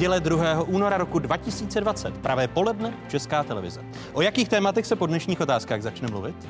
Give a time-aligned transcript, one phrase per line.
[0.00, 0.62] Neděle 2.
[0.62, 3.84] února roku 2020, pravé poledne, Česká televize.
[4.12, 6.48] O jakých tématech se po dnešních otázkách začne mluvit?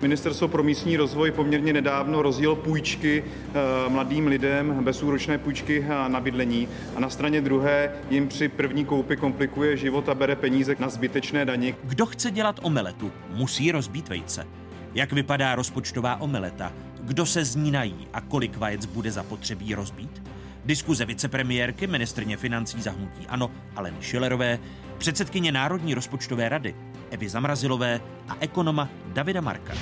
[0.00, 6.20] Ministerstvo pro místní rozvoj poměrně nedávno rozjel půjčky eh, mladým lidem, bezúročné půjčky eh, na
[6.20, 10.88] bydlení a na straně druhé jim při první koupi komplikuje život a bere peníze na
[10.88, 11.74] zbytečné daně.
[11.84, 14.46] Kdo chce dělat omeletu, musí rozbít vejce.
[14.94, 16.72] Jak vypadá rozpočtová omeleta?
[17.00, 20.22] Kdo se z ní nají a kolik vajec bude zapotřebí rozbít?
[20.64, 24.58] Diskuze vicepremiérky, ministrně financí zahnutí Ano, Aleny Šilerové,
[24.98, 26.74] předsedkyně Národní rozpočtové rady
[27.10, 29.74] Evy Zamrazilové a ekonoma Davida Marka.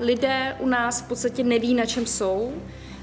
[0.00, 2.52] Lidé u nás v podstatě neví, na čem jsou.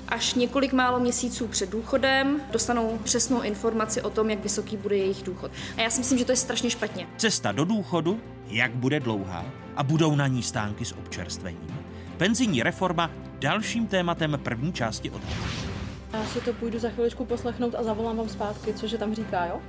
[0.08, 5.24] Až několik málo měsíců před důchodem dostanou přesnou informaci o tom, jak vysoký bude jejich
[5.24, 5.52] důchod.
[5.78, 7.08] A já si myslím, že to je strašně špatně.
[7.18, 11.80] Cesta do důchodu, jak bude dlouhá a budou na ní stánky s občerstvením.
[12.18, 15.75] Penzijní reforma dalším tématem první části odhadu.
[16.16, 19.62] Já si to půjdu za chviličku poslechnout a zavolám vám zpátky, cože tam říká, jo?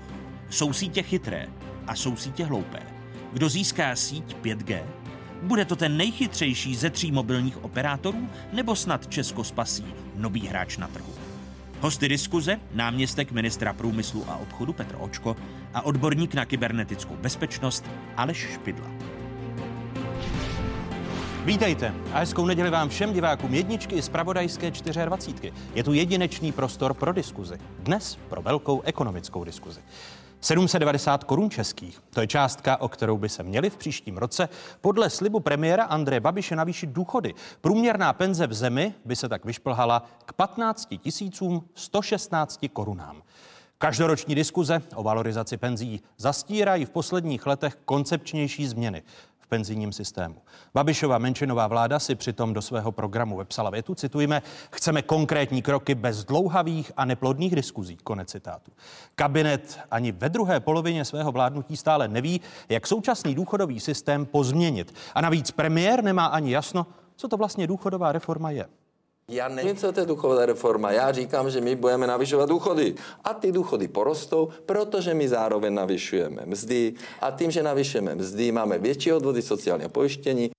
[0.50, 1.46] Jsou sítě chytré
[1.86, 2.82] a jsou sítě hloupé.
[3.32, 4.82] Kdo získá síť 5G?
[5.42, 10.88] Bude to ten nejchytřejší ze tří mobilních operátorů, nebo snad Česko spasí nový hráč na
[10.88, 11.12] trhu?
[11.80, 15.36] Hosty diskuze, náměstek ministra průmyslu a obchodu Petr Očko
[15.74, 17.84] a odborník na kybernetickou bezpečnost
[18.16, 19.15] Aleš Špidla.
[21.46, 25.52] Vítejte a hezkou neděli vám všem divákům jedničky z Pravodajské 24.
[25.74, 27.58] Je tu jedinečný prostor pro diskuzi.
[27.78, 29.80] Dnes pro velkou ekonomickou diskuzi.
[30.40, 32.00] 790 korun českých.
[32.10, 34.48] To je částka, o kterou by se měli v příštím roce
[34.80, 37.34] podle slibu premiéra Andreje Babiše navýšit důchody.
[37.60, 40.88] Průměrná penze v zemi by se tak vyšplhala k 15
[41.74, 43.22] 116 korunám.
[43.78, 49.02] Každoroční diskuze o valorizaci penzí zastírají v posledních letech koncepčnější změny
[49.48, 50.36] penzijním systému.
[50.74, 56.24] Babišova menšinová vláda si přitom do svého programu vepsala větu, citujeme, chceme konkrétní kroky bez
[56.24, 58.72] dlouhavých a neplodných diskuzí, konec citátu.
[59.14, 64.94] Kabinet ani ve druhé polovině svého vládnutí stále neví, jak současný důchodový systém pozměnit.
[65.14, 66.86] A navíc premiér nemá ani jasno,
[67.16, 68.66] co to vlastně důchodová reforma je.
[69.30, 70.92] Já nevím, co to je důchodová reforma.
[70.92, 72.94] Já říkám, že my budeme navyšovat důchody.
[73.24, 76.94] A ty důchody porostou, protože my zároveň navyšujeme mzdy.
[77.20, 80.50] A tím, že navyšujeme mzdy, máme větší odvody sociálního pojištění.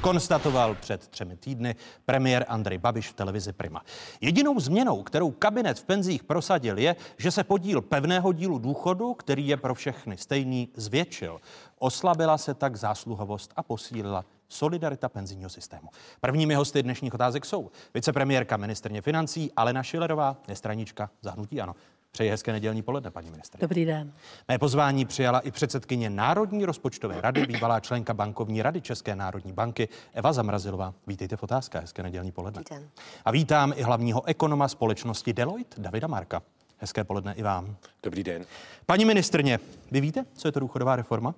[0.00, 3.82] Konstatoval před třemi týdny premiér Andrej Babiš v televizi Prima.
[4.20, 9.48] Jedinou změnou, kterou kabinet v penzích prosadil, je, že se podíl pevného dílu důchodu, který
[9.48, 11.40] je pro všechny stejný, zvětšil.
[11.78, 15.88] Oslabila se tak zásluhovost a posílila solidarita penzijního systému.
[16.20, 21.74] Prvními hosty dnešních otázek jsou vicepremiérka ministrně financí Alena Šilerová, nestranička zahnutí ano.
[22.10, 23.58] Přeji hezké nedělní poledne, paní ministr.
[23.58, 24.12] Dobrý den.
[24.48, 29.88] Mé pozvání přijala i předsedkyně Národní rozpočtové rady, bývalá členka bankovní rady České národní banky
[30.12, 30.94] Eva Zamrazilová.
[31.06, 32.62] Vítejte v otázkách, hezké nedělní poledne.
[32.70, 32.88] Dobrý den.
[33.24, 36.42] A vítám i hlavního ekonoma společnosti Deloitte, Davida Marka.
[36.78, 37.76] Hezké poledne i vám.
[38.02, 38.44] Dobrý den.
[38.86, 39.58] Paní ministrně,
[39.90, 41.34] vy víte, co je to důchodová reforma?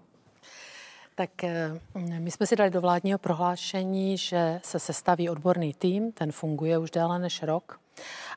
[1.19, 6.33] Tak eh, my jsme si dali do vládního prohlášení, že se sestaví odborný tým, ten
[6.33, 7.81] funguje už déle než rok,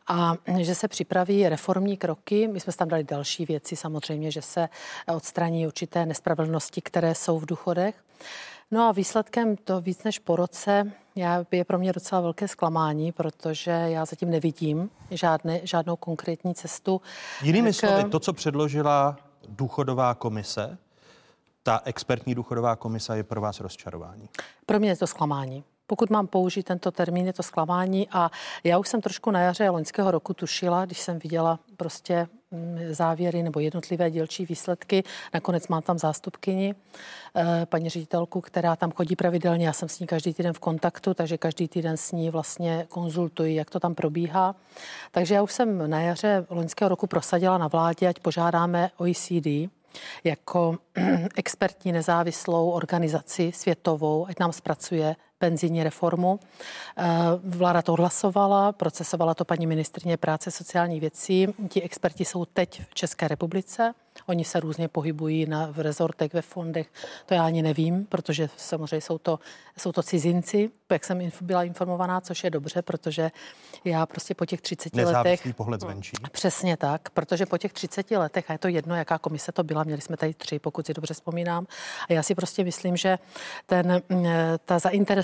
[0.08, 2.48] a že se připraví reformní kroky.
[2.48, 4.70] My jsme tam dali další věci, samozřejmě, že se
[5.16, 8.04] odstraní určité nespravedlnosti, které jsou v důchodech.
[8.72, 13.12] No a výsledkem to víc než po roce já, je pro mě docela velké zklamání,
[13.12, 17.02] protože já zatím nevidím žádné, žádnou konkrétní cestu.
[17.44, 17.76] Jinými k...
[17.76, 19.18] slovy, to, co předložila
[19.50, 20.78] důchodová komise,
[21.64, 24.30] ta expertní důchodová komise je pro vás rozčarování?
[24.66, 25.64] Pro mě je to zklamání.
[25.92, 28.32] Pokud mám použít tento termín, je to zklamání a
[28.64, 33.44] já už jsem trošku na jaře loňského roku tušila, když jsem viděla prostě mm, závěry
[33.44, 35.04] nebo jednotlivé dílčí výsledky.
[35.34, 36.76] Nakonec mám tam zástupkyni,
[37.36, 39.68] eh, paní ředitelku, která tam chodí pravidelně.
[39.68, 43.56] Já jsem s ní každý týden v kontaktu, takže každý týden s ní vlastně konzultuji,
[43.56, 44.56] jak to tam probíhá.
[45.12, 49.70] Takže já už jsem na jaře loňského roku prosadila na vládě, ať požádáme OECD,
[50.24, 50.78] jako
[51.36, 56.40] expertní nezávislou organizaci světovou, ať nám zpracuje penzijní reformu.
[56.98, 57.06] Eh,
[57.44, 61.48] vláda to odhlasovala, procesovala to paní ministrně práce sociální věcí.
[61.70, 63.94] Ti experti jsou teď v České republice.
[64.26, 66.88] Oni se různě pohybují na, v rezortech, ve fondech.
[67.26, 69.40] To já ani nevím, protože samozřejmě jsou to,
[69.78, 73.32] jsou to cizinci, jak jsem byla informovaná, což je dobře, protože
[73.86, 75.56] já prostě po těch 30 Nezávislý letech...
[75.56, 76.12] pohled zvenčí.
[76.32, 79.84] Přesně tak, protože po těch 30 letech, a je to jedno, jaká komise to byla,
[79.84, 81.68] měli jsme tady tři, pokud si dobře vzpomínám,
[82.10, 83.20] a já si prostě myslím, že
[83.66, 84.02] ten,
[84.66, 84.80] ta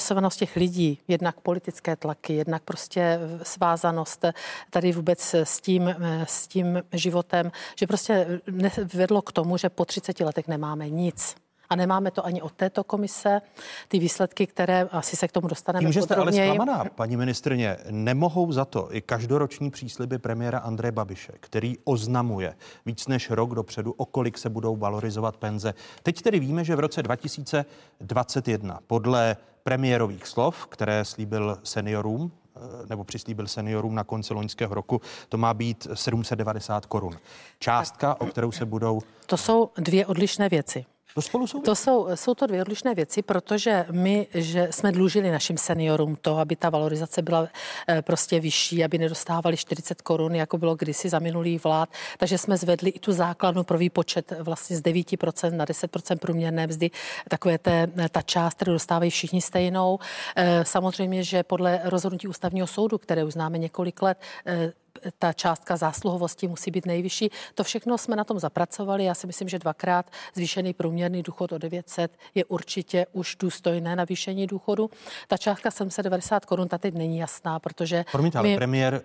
[0.08, 4.26] zainteresovanost těch lidí, jednak politické tlaky, jednak prostě svázanost
[4.70, 8.42] tady vůbec s tím, s tím životem, že prostě
[8.94, 11.36] vedlo k tomu, že po 30 letech nemáme nic.
[11.70, 13.42] A nemáme to ani od této komise.
[13.88, 17.78] Ty výsledky, které asi se k tomu dostaneme Tím, že jste ale zklamaná, paní ministrně,
[17.90, 22.56] nemohou za to i každoroční přísliby premiéra Andreje Babiše, který oznamuje
[22.86, 25.74] víc než rok dopředu, o kolik se budou valorizovat penze.
[26.04, 32.60] Teď tedy víme, že v roce 2021 podle premiérových slov, které slíbil seniorům, eh,
[32.90, 37.18] nebo přislíbil seniorům na konci loňského roku, to má být 790 korun.
[37.60, 39.02] Částka, o kterou se budou...
[39.26, 40.86] To jsou dvě odlišné věci.
[41.18, 41.62] To spolu jsou...
[41.62, 46.38] To jsou, jsou to dvě odlišné věci, protože my že jsme dlužili našim seniorům to,
[46.38, 47.48] aby ta valorizace byla
[47.88, 51.90] eh, prostě vyšší, aby nedostávali 40 korun, jako bylo kdysi za minulý vlád.
[52.18, 56.92] Takže jsme zvedli i tu základnu pro výpočet vlastně z 9% na 10% průměrné mzdy,
[57.30, 60.00] takové té, ta část, kterou dostávají všichni stejnou.
[60.36, 64.72] Eh, samozřejmě, že podle rozhodnutí ústavního soudu, které už známe několik let, eh,
[65.20, 67.30] ta částka zásluhovosti musí být nejvyšší.
[67.56, 69.04] To všechno jsme na tom zapracovali.
[69.04, 74.48] Já si myslím, že dvakrát zvýšený průměrný důchod o 900 je určitě už důstojné navýšení
[74.48, 74.90] důchodu.
[75.28, 78.06] Ta částka 790 korun ta teď není jasná, protože...
[78.12, 79.02] Promiňte, ale my- premiér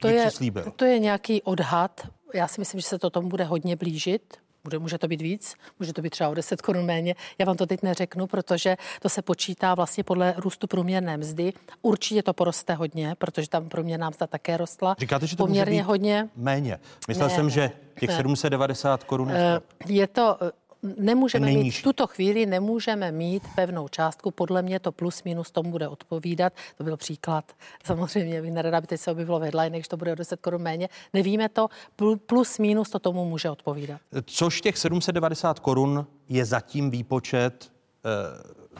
[0.00, 0.30] to je,
[0.76, 2.00] to je nějaký odhad.
[2.34, 4.41] Já si myslím, že se to tomu bude hodně blížit.
[4.64, 7.14] Bude, může to být víc, může to být třeba o 10 korun méně.
[7.38, 11.52] Já vám to teď neřeknu, protože to se počítá vlastně podle růstu průměrné mzdy.
[11.82, 14.96] Určitě to poroste hodně, protože tam průměrná mzda také rostla.
[14.98, 16.28] Říkáte, že to poměrně může být hodně.
[16.36, 16.78] méně.
[17.08, 17.70] Myslel Ne, jsem, že
[18.00, 18.16] těch ne.
[18.16, 19.60] 790 korun je Eh.
[19.86, 20.38] Je to,
[20.82, 25.70] nemůžeme mít, v tuto chvíli nemůžeme mít pevnou částku, podle mě to plus minus tomu
[25.70, 27.52] bude odpovídat, to byl příklad,
[27.84, 30.62] samozřejmě bych nerada, aby teď se objevilo v headline, že to bude o 10 korun
[30.62, 34.00] méně, nevíme to, Pl- plus minus to tomu může odpovídat.
[34.24, 37.72] Což těch 790 korun je zatím výpočet,
[38.04, 38.08] eh,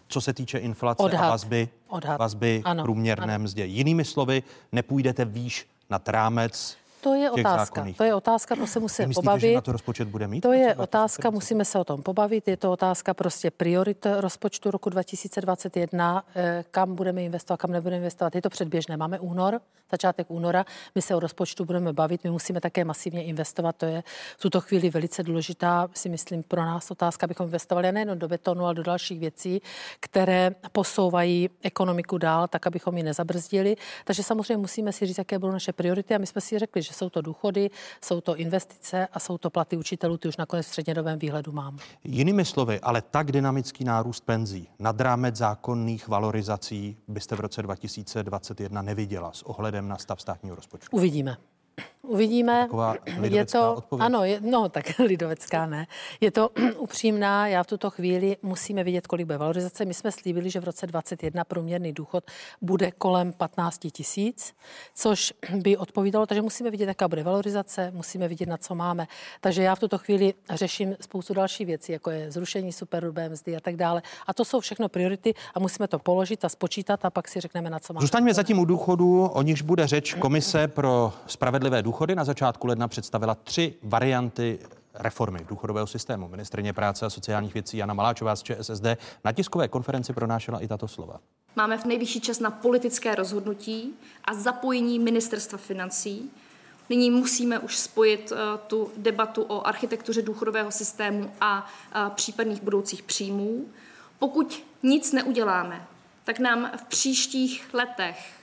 [0.09, 1.25] co se týče inflace Odhad.
[1.25, 2.19] a vazby, Odhad.
[2.21, 3.45] vazby Ano, průměrné ano.
[3.45, 3.65] mzdě.
[3.65, 7.97] Jinými slovy, nepůjdete výš nad rámec To je otázka, zákonných.
[7.97, 9.51] to je otázka, to se musí Myslíte, pobavit.
[9.51, 10.41] že na to rozpočet bude mít?
[10.41, 10.83] To je 2020?
[10.83, 12.49] otázka, musíme se o tom pobavit.
[12.49, 18.35] Je to otázka prostě priorit rozpočtu roku 2021, eh, kam budeme investovat, kam nebudeme investovat.
[18.35, 18.97] Je to předběžné.
[18.97, 19.61] Máme únor,
[19.93, 20.65] začátek února.
[20.95, 22.25] My se o rozpočtu budeme bavit.
[22.25, 23.77] My musíme také masivně investovat.
[23.77, 24.03] To je
[24.37, 28.65] v tuto chvíli velice důležitá, si myslím, pro nás otázka, abychom investovali nejen do betonu,
[28.65, 29.63] ale do dalších věcí,
[30.01, 33.77] které posouvají ekonomiku dál, tak abychom ji nezabrzdili.
[34.05, 36.15] Takže samozřejmě musíme si říct, jaké budou naše priority.
[36.15, 37.71] A my jsme si řekli, že jsou to důchody,
[38.05, 40.17] jsou to investice a jsou to platy učitelů.
[40.17, 41.79] Ty už nakonec v střednědobém výhledu mám.
[42.05, 48.83] Jinými slovy, ale tak dynamický nárůst penzí nad rámec zákonných valorizací byste v roce 2021
[48.83, 50.89] neviděla s ohledem na stav státního rozpočtu.
[50.97, 51.37] Uvidíme.
[52.09, 52.63] Uvidíme.
[52.63, 54.07] Taková je to, odpověď.
[54.07, 55.87] ano, je, no tak lidovecká ne.
[56.21, 59.85] Je to upřímná, já v tuto chvíli musíme vidět, kolik bude valorizace.
[59.85, 62.25] My jsme slíbili, že v roce 2021 průměrný důchod
[62.63, 64.55] bude kolem 15 tisíc,
[64.95, 69.07] což by odpovídalo, takže musíme vidět, jaká bude valorizace, musíme vidět, na co máme.
[69.41, 73.61] Takže já v tuto chvíli řeším spoustu dalších věcí, jako je zrušení superhrubé mzdy a
[73.61, 74.03] tak dále.
[74.27, 77.71] A to jsou všechno priority a musíme to položit a spočítat a pak si řekneme,
[77.71, 78.01] na co máme.
[78.01, 80.15] Zůstaňme zatím u důchodu, o nichž bude řeč.
[80.15, 84.59] Komise pro spravedlivé důchody na začátku ledna představila tři varianty
[84.95, 86.29] reformy důchodového systému.
[86.29, 88.85] Ministrině práce a sociálních věcí Jana Maláčová z ČSSD
[89.25, 91.21] na tiskové konferenci pronášela i tato slova.
[91.57, 93.95] Máme v nejvyšší čas na politické rozhodnutí
[94.25, 96.31] a zapojení ministerstva financí.
[96.89, 103.03] Nyní musíme už spojit eh, tu debatu o architektuře důchodového systému a eh, případných budoucích
[103.03, 103.67] příjmů.
[104.19, 105.87] Pokud nic neuděláme,
[106.25, 108.42] tak nám v příštích letech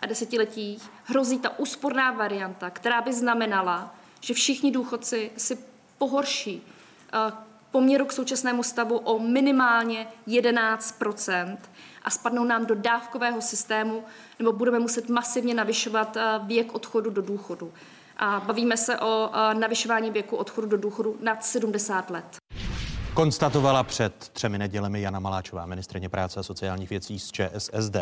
[0.00, 5.58] a desetiletích hrozí ta úsporná varianta, která by znamenala, že všichni důchodci si
[5.98, 6.62] pohorší
[7.12, 7.32] eh,
[7.70, 11.58] poměru k současnému stavu o minimálně 11%
[12.02, 14.04] a spadnou nám do dávkového systému,
[14.38, 17.72] nebo budeme muset masivně navyšovat eh, věk odchodu do důchodu.
[18.16, 22.39] A bavíme se o eh, navyšování věku odchodu do důchodu nad 70 let.
[23.14, 27.96] Konstatovala před třemi nedělemi Jana Maláčová, ministrně práce a sociálních věcí z ČSSD,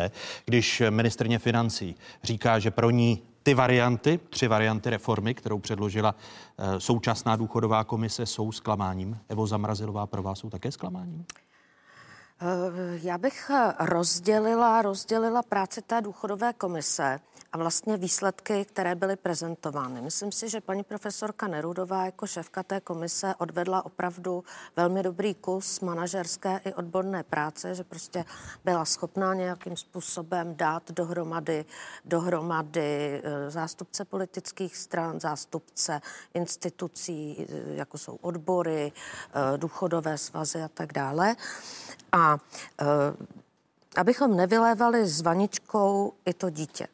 [0.45, 6.15] když ministrně financí říká, že pro ní ty varianty, tři varianty reformy, kterou předložila
[6.57, 9.17] eh, současná důchodová komise, jsou zklamáním.
[9.29, 11.25] Evo Zamrazilová pro vás jsou také zklamáním?
[12.41, 17.19] Eh, Já bych eh, rozdělila, rozdělila práci té důchodové komise
[17.51, 20.01] a vlastně výsledky, které byly prezentovány.
[20.01, 24.43] Myslím si, že paní profesorka Nerudová jako šéfka té komise odvedla opravdu
[24.75, 28.25] velmi dobrý kus manažerské i odborné práce, že prostě
[28.65, 31.65] byla schopná nějakým způsobem dát dohromady,
[32.05, 36.01] dohromady eh, zástupce politických stran, zástupce
[36.33, 38.91] institucí, jako jsou odbory,
[39.57, 41.35] důchodové svazy a tak dále.
[42.11, 42.85] A eh,
[43.95, 46.87] abychom nevylévali s vaničkou i to dítě.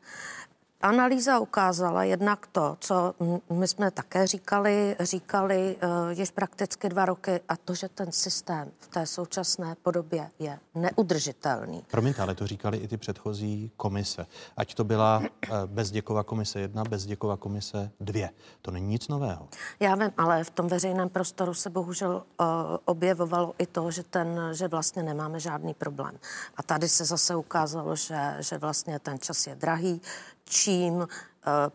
[0.85, 3.13] Analýza ukázala jednak to, co
[3.49, 8.71] my jsme také říkali, říkali uh, již prakticky dva roky, a to, že ten systém
[8.79, 11.85] v té současné podobě je neudržitelný.
[11.91, 14.25] Promiňte, ale to říkali i ty předchozí komise.
[14.57, 15.25] Ať to byla uh,
[15.65, 18.29] Bezděkova komise jedna, Bezděkova komise dvě.
[18.61, 19.47] To není nic nového.
[19.79, 22.45] Já vím, ale v tom veřejném prostoru se bohužel uh,
[22.85, 26.19] objevovalo i to, že, ten, že vlastně nemáme žádný problém.
[26.57, 30.01] A tady se zase ukázalo, že, že vlastně ten čas je drahý,
[30.49, 31.05] čím uh,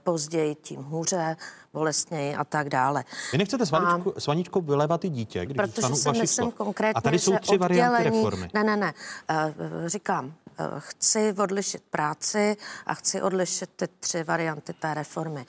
[0.03, 1.37] později, tím hůře,
[1.73, 3.05] bolestněji a tak dále.
[3.33, 6.55] Vy nechcete s Vaničkou, a, s Vaničkou vylévat i dítě, když Protože si myslím slov.
[6.55, 8.49] konkrétně, A tady jsou tři varianty reformy.
[8.55, 8.95] Ne, ne, ne.
[9.31, 10.33] Uh, říkám, uh,
[10.79, 15.47] chci odlišit práci a chci odlišit ty tři varianty té reformy.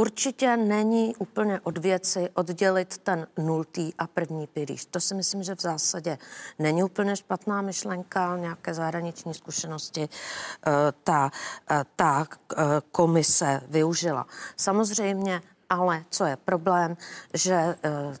[0.00, 4.86] Určitě není úplně od věci oddělit ten nultý a první pilíř.
[4.90, 6.18] To si myslím, že v zásadě
[6.58, 10.70] není úplně špatná myšlenka, nějaké zahraniční zkušenosti eh,
[11.04, 11.30] ta,
[11.70, 14.26] eh, ta eh, komise využila.
[14.56, 16.96] Samozřejmě ale co je problém,
[17.34, 17.76] že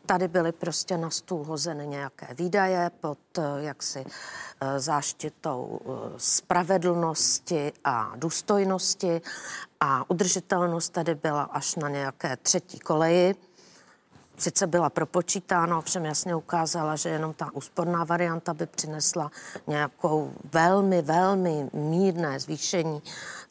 [0.06, 3.18] tady byly prostě na stůl hozeny nějaké výdaje pod
[3.58, 4.04] jaksi
[4.76, 5.80] záštitou
[6.16, 9.20] spravedlnosti a důstojnosti
[9.80, 13.34] a udržitelnost tady byla až na nějaké třetí koleji.
[14.40, 19.30] Sice byla propočítána, ovšem jasně ukázala, že jenom ta úsporná varianta by přinesla
[19.66, 23.02] nějakou velmi, velmi mírné zvýšení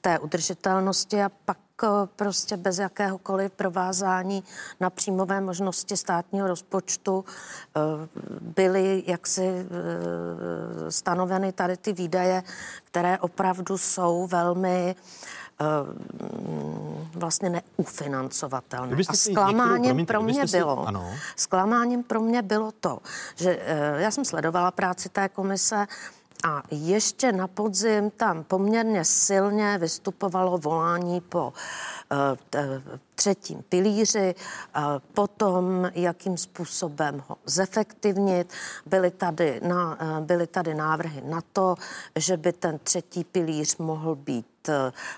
[0.02, 4.44] té udržitelnosti a pak eh, prostě bez jakéhokoliv provázání
[4.80, 7.80] na příjmové možnosti státního rozpočtu eh,
[8.42, 12.44] byly jaksi eh, stanoveny tady ty výdaje,
[12.84, 14.96] které opravdu jsou velmi
[17.16, 18.98] vlastně neufinancovatelné.
[19.10, 21.12] A zklamáním některou, pro mě si, bylo, ano.
[21.36, 23.00] zklamáním pro mě bylo to,
[23.36, 25.88] že eh, já jsem sledovala práci té komise
[26.44, 31.54] a ještě na podzim tam poměrně silně vystupovalo volání po
[32.12, 32.20] uh,
[33.16, 34.36] třetím pilíři,
[35.14, 38.54] potom jakým způsobem ho zefektivnit.
[38.86, 41.76] Byly tady, na, byly tady návrhy na to,
[42.16, 44.59] že by ten třetí pilíř mohl být Eh,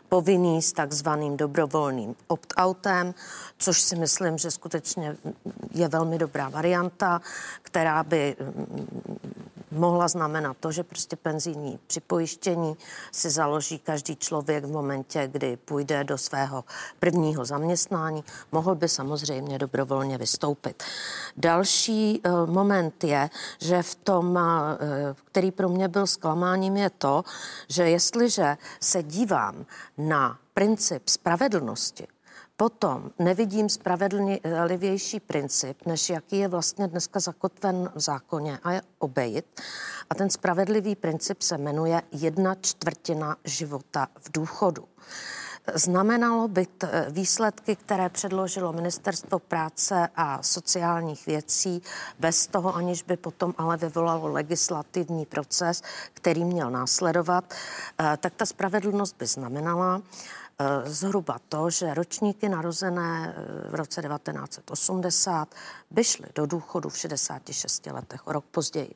[0.10, 3.14] povinný s takzvaným dobrovolným opt-outem,
[3.58, 5.18] což si myslím, že skutečně
[5.72, 7.22] je velmi dobrá varianta,
[7.62, 9.22] která by mm,
[9.72, 12.78] mohla znamenat to, že prostě penzijní připojištění
[13.12, 16.64] si založí každý člověk v momentě, kdy půjde do svého
[17.00, 18.24] prvního zaměstnání.
[18.52, 20.84] Mohl by samozřejmě dobrovolně vystoupit.
[21.38, 23.30] Další uh, moment je,
[23.60, 24.42] že v tom, uh,
[25.26, 27.24] který pro mě byl zklamáním, je to,
[27.68, 29.41] že jestliže se dívám
[29.98, 32.08] na princip spravedlnosti,
[32.62, 39.62] Potom nevidím spravedlivější princip, než jaký je vlastně dneska zakotven v zákoně a je obejit.
[40.10, 44.88] A ten spravedlivý princip se jmenuje jedna čtvrtina života v důchodu.
[45.74, 51.82] Znamenalo by t- výsledky, které předložilo Ministerstvo práce a sociálních věcí,
[52.20, 55.82] bez toho, aniž by potom ale vyvolalo legislativní proces,
[56.14, 57.54] který měl následovat,
[58.00, 60.02] eh, tak ta spravedlnost by znamenala,
[60.62, 65.56] Eh, zhruba to, že ročníky narozené eh, v roce 1980
[65.92, 68.96] by šly do důchodu v 66 letech, rok později.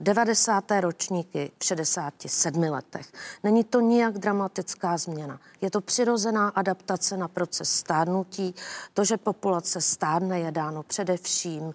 [0.00, 0.64] 90.
[0.80, 3.12] ročníky v 67 letech.
[3.42, 5.40] Není to nijak dramatická změna.
[5.60, 8.54] Je to přirozená adaptace na proces stárnutí.
[8.94, 11.72] To, že populace stárne, je dáno především uh,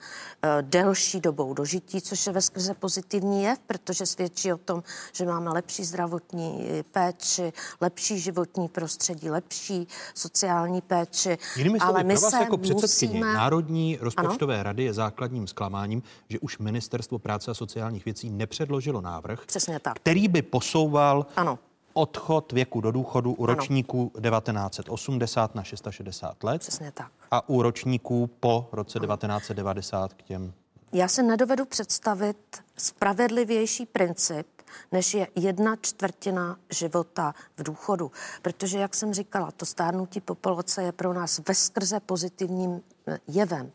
[0.62, 4.83] delší dobou dožití, což je ve skrze pozitivní jev, protože svědčí o tom,
[5.13, 11.38] že máme lepší zdravotní péči, lepší životní prostředí, lepší sociální péči.
[11.55, 13.33] Jinými slovy, Ale my pro vás jako předsedkyně musíme...
[13.33, 14.63] Národní rozpočtové ano?
[14.63, 19.96] rady je základním zklamáním, že už Ministerstvo práce a sociálních věcí nepředložilo návrh, Přesně tak.
[19.96, 21.60] který by posouval ano
[21.94, 24.30] odchod věku do důchodu u ročníků ano.
[24.30, 26.60] 1980 na 660 let.
[26.60, 27.12] Přesně tak.
[27.32, 29.06] A u ročníků po roce ano.
[29.08, 30.54] 1990 k těm.
[30.94, 32.38] Já si nedovedu představit
[32.78, 34.48] spravedlivější princip,
[34.92, 38.12] než je jedna čtvrtina života v důchodu.
[38.42, 43.72] Protože, jak jsem říkala, to stárnutí populace je pro nás veskrze pozitivním eh, jevem.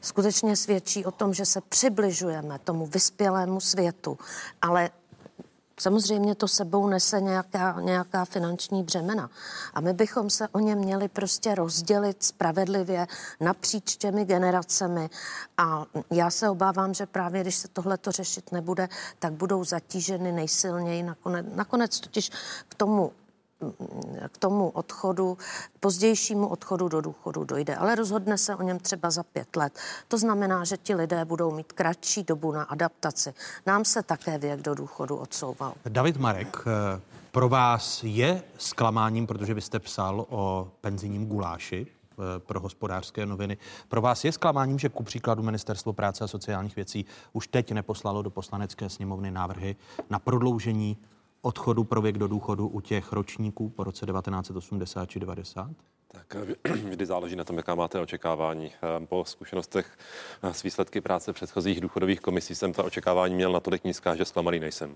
[0.00, 4.18] Skutečně svědčí o tom, že se přibližujeme tomu vyspělému světu,
[4.62, 4.90] ale
[5.80, 9.30] Samozřejmě to sebou nese nějaká, nějaká finanční břemena.
[9.74, 13.06] A my bychom se o ně měli prostě rozdělit spravedlivě
[13.40, 15.10] napříč těmi generacemi.
[15.56, 20.32] A já se obávám, že právě když se tohle to řešit nebude, tak budou zatíženy
[20.32, 21.46] nejsilněji nakonec.
[21.54, 22.30] Nakonec totiž
[22.68, 23.12] k tomu
[24.28, 25.38] k tomu odchodu,
[25.80, 29.78] pozdějšímu odchodu do důchodu dojde, ale rozhodne se o něm třeba za pět let.
[30.08, 33.34] To znamená, že ti lidé budou mít kratší dobu na adaptaci.
[33.66, 35.74] Nám se také věk do důchodu odsouval.
[35.88, 37.00] David Marek, eh,
[37.30, 43.56] pro vás je zklamáním, protože vy jste psal o penzijním guláši, eh, pro hospodářské noviny.
[43.88, 48.22] Pro vás je zklamáním, že ku příkladu Ministerstvo práce a sociálních věcí už teď neposlalo
[48.22, 49.76] do poslanecké sněmovny návrhy
[50.10, 50.96] na prodloužení
[51.42, 55.70] odchodu pro věk do důchodu u těch ročníků po roce 1980 či 90?
[56.12, 58.66] Tak eh, vždy záleží na tom, jaká máte očekávání.
[58.66, 59.98] Eh, po zkušenostech
[60.42, 64.58] eh, s výsledky práce předchozích důchodových komisí jsem ta očekávání měl natolik nízká, že zklamaný
[64.58, 64.94] nejsem.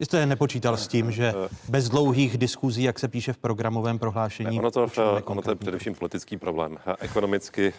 [0.00, 1.34] Jste nepočítal s tím, že
[1.68, 4.88] bez dlouhých diskuzí, jak se píše v programovém prohlášení, ne, ono, to,
[5.24, 6.78] ono to je především politický problém.
[6.98, 7.72] Ekonomicky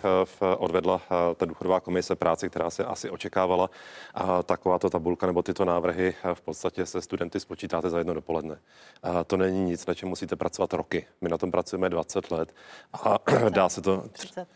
[0.57, 1.01] odvedla
[1.38, 3.69] ta důchodová komise práci, která se asi očekávala.
[4.13, 8.57] A takováto tabulka nebo tyto návrhy v podstatě se studenty spočítáte za jedno dopoledne.
[9.03, 11.05] A to není nic, na čem musíte pracovat roky.
[11.22, 12.53] My na tom pracujeme 20 let
[12.93, 13.19] a
[13.50, 14.03] dá se to...
[14.12, 14.48] 30.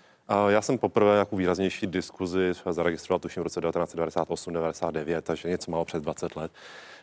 [0.50, 6.01] Já jsem poprvé jako výraznější diskuzi zaregistroval tuším v roce 1998-99, takže něco málo přes
[6.01, 6.51] 20 let.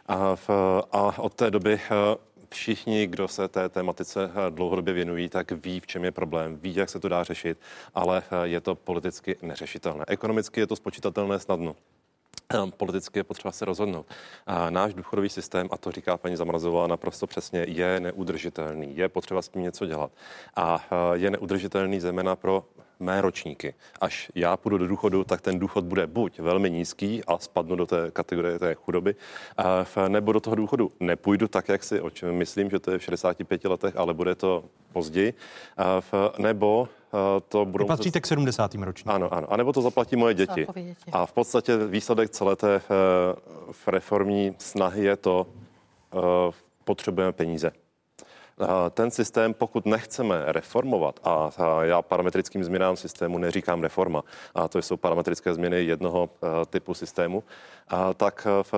[0.07, 0.51] A, v,
[0.93, 2.17] a od té doby eh,
[2.49, 6.75] všichni, kdo se té tematice eh, dlouhodobě věnují, tak ví, v čem je problém, ví,
[6.75, 7.59] jak se to dá řešit,
[7.95, 10.05] ale eh, je to politicky neřešitelné.
[10.09, 11.77] Ekonomicky je to spočítatelné snadno.
[12.77, 14.07] Politicky je potřeba se rozhodnout.
[14.47, 18.97] A náš důchodový systém, a to říká paní Zamrazová naprosto přesně, je neudržitelný.
[18.97, 20.11] Je potřeba s tím něco dělat.
[20.57, 22.65] A je neudržitelný zejména pro
[23.01, 23.75] mé ročníky.
[24.01, 27.87] Až já půjdu do důchodu, tak ten důchod bude buď velmi nízký a spadnu do
[27.87, 29.15] té kategorie té chudoby,
[30.09, 33.03] nebo do toho důchodu nepůjdu tak, jak si o čem myslím, že to je v
[33.03, 35.35] 65 letech, ale bude to později,
[36.39, 36.89] nebo
[37.49, 37.85] to budou...
[37.85, 38.75] Vy patříte k 70.
[38.75, 39.11] ročníku.
[39.11, 39.53] Ano, ano.
[39.53, 40.67] A nebo to zaplatí moje děti.
[41.13, 42.81] A v podstatě výsledek celé té
[43.73, 45.47] v reformní snahy je to,
[46.85, 47.73] potřebujeme peníze.
[48.91, 51.51] Ten systém, pokud nechceme reformovat, a
[51.83, 54.23] já parametrickým změnám systému neříkám reforma,
[54.55, 57.45] a to jsou parametrické změny jednoho e, typu systému,
[58.17, 58.75] tak v,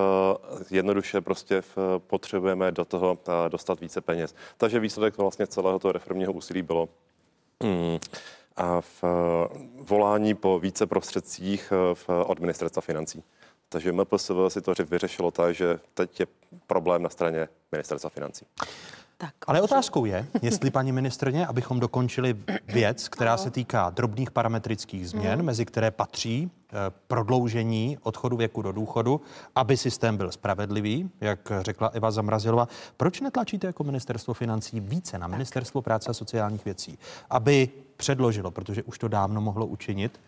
[0.71, 3.19] jednoduše prostě v, potřebujeme do toho
[3.49, 4.35] dostat více peněz.
[4.57, 6.89] Takže výsledek vlastně celého toho reformního úsilí bylo
[7.63, 7.99] hmm,
[8.57, 9.05] a v
[9.75, 13.25] volání po více prostředcích v, od ministerstva financí.
[13.69, 16.27] Takže MPSV si to vyřešilo tak, že teď je
[16.67, 18.47] problém na straně ministerstva financí.
[19.21, 22.37] Tak, Ale otázkou je, jestli paní ministrně, abychom dokončili
[22.69, 26.73] věc, která se týká drobných parametrických změn, mezi které patří eh,
[27.07, 29.21] prodloužení odchodu věku do důchodu,
[29.55, 32.69] aby systém byl spravedlivý, jak řekla Eva Zamrazilová.
[32.97, 36.99] Proč netlačíte jako ministerstvo financí více na ministerstvo práce a sociálních věcí,
[37.31, 40.21] aby předložilo, protože už to dávno mohlo učinit,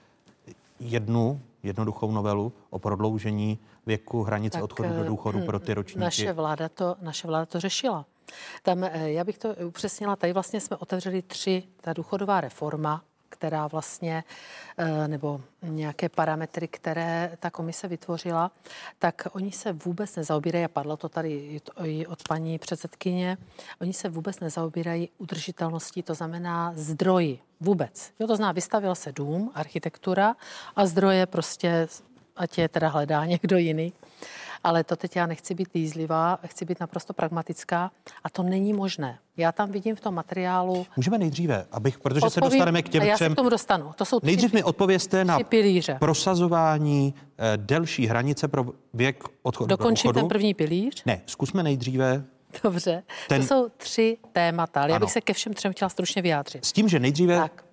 [0.80, 6.00] jednu jednoduchou novelu o prodloužení věku hranice tak, odchodu do důchodu pro ty ročníky.
[6.00, 8.06] Naše vláda to, naše vláda to řešila.
[8.62, 13.66] Tam eh, já bych to upřesnila, tady vlastně jsme otevřeli tři, ta důchodová reforma, která
[13.66, 14.24] vlastně,
[14.78, 18.50] eh, nebo nějaké parametry, které ta komise vytvořila,
[18.98, 23.38] tak oni se vůbec nezaobírají, a padlo to tady i od paní předsedkyně,
[23.80, 28.12] oni se vůbec nezaobírají udržitelností, to znamená zdroji, vůbec.
[28.18, 30.36] Jo, to znamená, vystavil se dům, architektura
[30.76, 31.88] a zdroje prostě,
[32.36, 33.92] ať je teda hledá někdo jiný
[34.64, 37.90] ale to teď já nechci být lízlivá, chci být naprosto pragmatická
[38.24, 39.18] a to není možné.
[39.36, 40.86] Já tam vidím v tom materiálu.
[40.96, 43.24] Můžeme nejdříve, abych, protože Odpovím, se dostaneme k těm já třem.
[43.24, 43.92] Já se k tomu dostanu.
[43.96, 45.96] To jsou tři, Nejdřív mi odpověste na pilíře.
[46.00, 51.02] prosazování eh, delší hranice pro věk odchodu Dokončím do ten první pilíř?
[51.06, 52.24] Ne, zkusme nejdříve
[52.62, 53.40] Dobře, ten...
[53.40, 56.64] to jsou tři témata, ale já bych se ke všem třem chtěla stručně vyjádřit.
[56.64, 57.64] S tím, že nejdříve tak.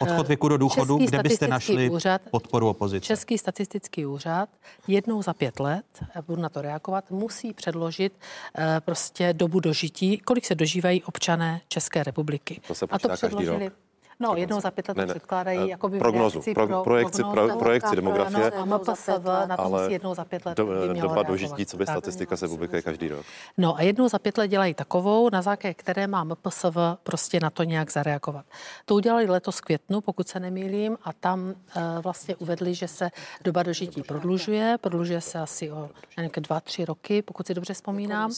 [0.00, 3.06] Odchod věku do důchodu, Český kde byste našli úřad, podporu opozice?
[3.06, 4.48] Český statistický úřad
[4.86, 5.84] jednou za pět let,
[6.14, 11.60] a budu na to reagovat, musí předložit uh, prostě dobu dožití, kolik se dožívají občané
[11.68, 12.60] České republiky.
[12.66, 13.58] To se a to předložili.
[13.58, 13.87] Každý rok.
[14.20, 18.50] No, jednou za pět let předkládají uh, jakoby prognozu, pro, pro, projekci, pro, projekci demografie.
[18.50, 22.36] A MPSV na to musí jednou za pět let do, Doba dožití, co by statistika
[22.36, 23.26] se publikuje každý rok.
[23.58, 27.50] No a jednou za pět let dělají takovou, na základě které má MPSV prostě na
[27.50, 28.46] to nějak zareagovat.
[28.84, 33.10] To udělali letos květnu, pokud se nemýlím, a tam uh, vlastně uvedli, že se
[33.44, 38.30] doba dožití prodlužuje, prodlužuje se asi o nevím, dva, tři roky, pokud si dobře vzpomínám.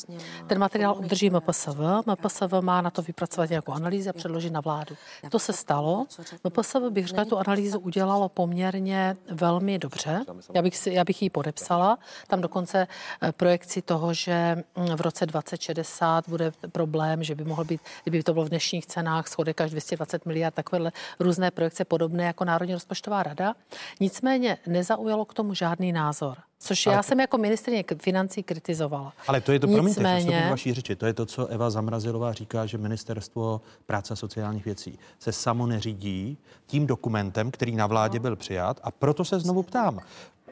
[0.46, 4.96] Ten materiál udrží MPSV, MPSV má na to vypracovat nějakou analýzu a předložit na vládu.
[5.30, 6.06] To se stalo.
[6.44, 10.20] MPSV bych řekla, tu analýzu udělalo poměrně velmi dobře.
[10.54, 11.98] Já bych, si, já bych ji podepsala.
[12.26, 12.86] Tam dokonce
[13.22, 18.22] eh, projekci toho, že mm, v roce 2060 bude problém, že by mohl být, kdyby
[18.22, 22.74] to bylo v dnešních cenách, schodek až 220 miliard, takovéhle různé projekce podobné jako Národní
[22.74, 23.54] rozpočtová rada.
[24.00, 26.49] Nicméně nezaujalo k tomu žádný názor.
[26.62, 27.08] Což ale já to...
[27.08, 29.12] jsem jako ministrině financí kritizovala.
[29.26, 30.24] Ale to je to, Nicméně...
[30.24, 34.64] promiňte, vaší řeči, to je to, co Eva Zamrazilová říká, že ministerstvo práce a sociálních
[34.64, 38.22] věcí se samo neřídí tím dokumentem, který na vládě no.
[38.22, 40.00] byl přijat a proto se znovu ptám.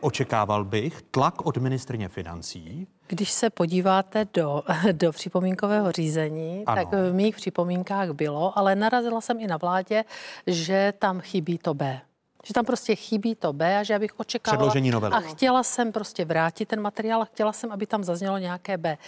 [0.00, 2.86] Očekával bych tlak od ministrně financí.
[3.08, 6.76] Když se podíváte do, do připomínkového řízení, ano.
[6.76, 10.04] tak v mých připomínkách bylo, ale narazila jsem i na vládě,
[10.46, 12.00] že tam chybí to B
[12.48, 14.58] že tam prostě chybí to B a že abych očekávala.
[14.58, 15.14] Předložení novely.
[15.14, 18.98] A chtěla jsem prostě vrátit ten materiál a chtěla jsem, aby tam zaznělo nějaké B.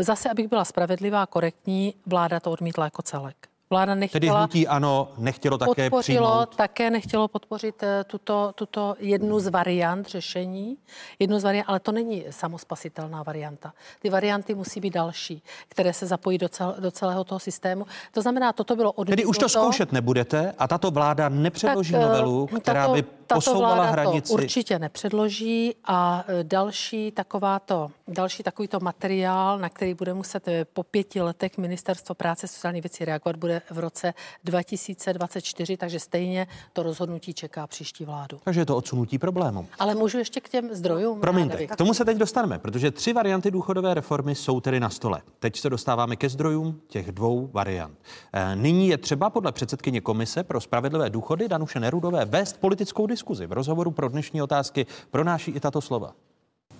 [0.00, 3.48] Zase, abych byla spravedlivá a korektní, vláda to odmítla jako celek.
[3.70, 4.20] Vláda nechtěla...
[4.20, 6.56] Tedy hnutí ano, nechtělo také přijmout.
[6.56, 10.76] také nechtělo podpořit eh, tuto, tuto jednu z variant řešení,
[11.18, 13.72] jednu z variant, ale to není samospasitelná varianta.
[14.00, 17.86] Ty varianty musí být další, které se zapojí do, cel, do celého toho systému.
[18.12, 19.16] To znamená, toto bylo odmítnuto.
[19.16, 23.02] Tedy už to zkoušet nebudete a tato vláda nepředloží tak, eh, novelu, která tato, by
[23.26, 24.28] posouvala hranici.
[24.28, 30.82] To určitě nepředloží a eh, další takováto, další takovýto materiál, na který bude muset po
[30.82, 34.14] pěti letech Ministerstvo práce sociální věci reagovat, bude v roce
[34.44, 38.40] 2024, takže stejně to rozhodnutí čeká příští vládu.
[38.44, 39.66] Takže je to odsunutí problému.
[39.78, 41.20] Ale můžu ještě k těm zdrojům?
[41.20, 45.22] Promiňte, k tomu se teď dostaneme, protože tři varianty důchodové reformy jsou tedy na stole.
[45.38, 47.98] Teď se dostáváme ke zdrojům těch dvou variant.
[48.32, 53.46] Eh, nyní je třeba podle předsedkyně Komise pro spravedlivé důchody Danuše Nerudové vést politickou diskuzi.
[53.46, 56.12] V rozhovoru pro dnešní otázky pronáší i tato slova.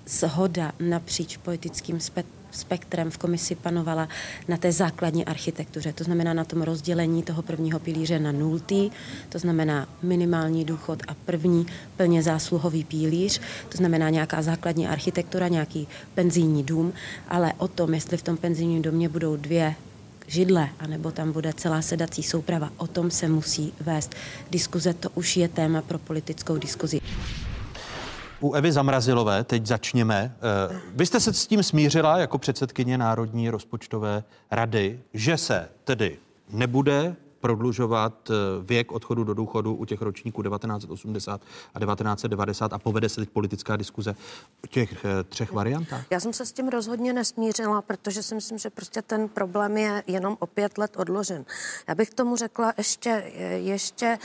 [0.07, 2.46] Shoda napříč politickým spektrem
[3.11, 4.09] v komisi panovala
[4.49, 8.91] na té základní architektuře, to znamená na tom rozdělení toho prvního pilíře na nultý,
[9.29, 11.67] to znamená minimální důchod a první
[11.97, 16.93] plně zásluhový pilíř, to znamená nějaká základní architektura, nějaký penzijní dům,
[17.29, 19.75] ale o tom, jestli v tom penzijním domě budou dvě
[20.27, 22.71] židle, anebo tam bude celá sedací souprava.
[22.77, 24.15] O tom se musí vést
[24.51, 27.01] diskuze, to už je téma pro politickou diskuzi.
[28.41, 30.37] U Evy Zamrazilové teď začněme.
[30.37, 36.19] Eh, vy jste se s tím smířila jako předsedkyně Národní rozpočtové rady, že se tedy
[36.51, 41.41] nebude prodlužovat eh, věk odchodu do důchodu u těch ročníků 1980
[41.75, 44.15] a 1990 a povede se teď politická diskuze
[44.65, 46.05] o těch eh, třech variantách?
[46.11, 50.03] Já jsem se s tím rozhodně nesmířila, protože si myslím, že prostě ten problém je
[50.07, 51.45] jenom o pět let odložen.
[51.89, 54.19] Já bych tomu řekla ještě, eh, ještě,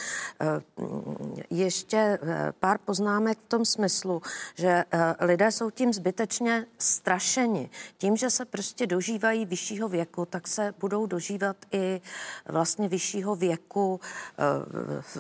[1.49, 2.19] ještě
[2.59, 4.21] pár poznámek v tom smyslu,
[4.55, 4.83] že
[5.19, 7.69] lidé jsou tím zbytečně strašeni.
[7.97, 12.01] Tím, že se prostě dožívají vyššího věku, tak se budou dožívat i
[12.49, 14.43] vlastně vyšší vyššího věku eh,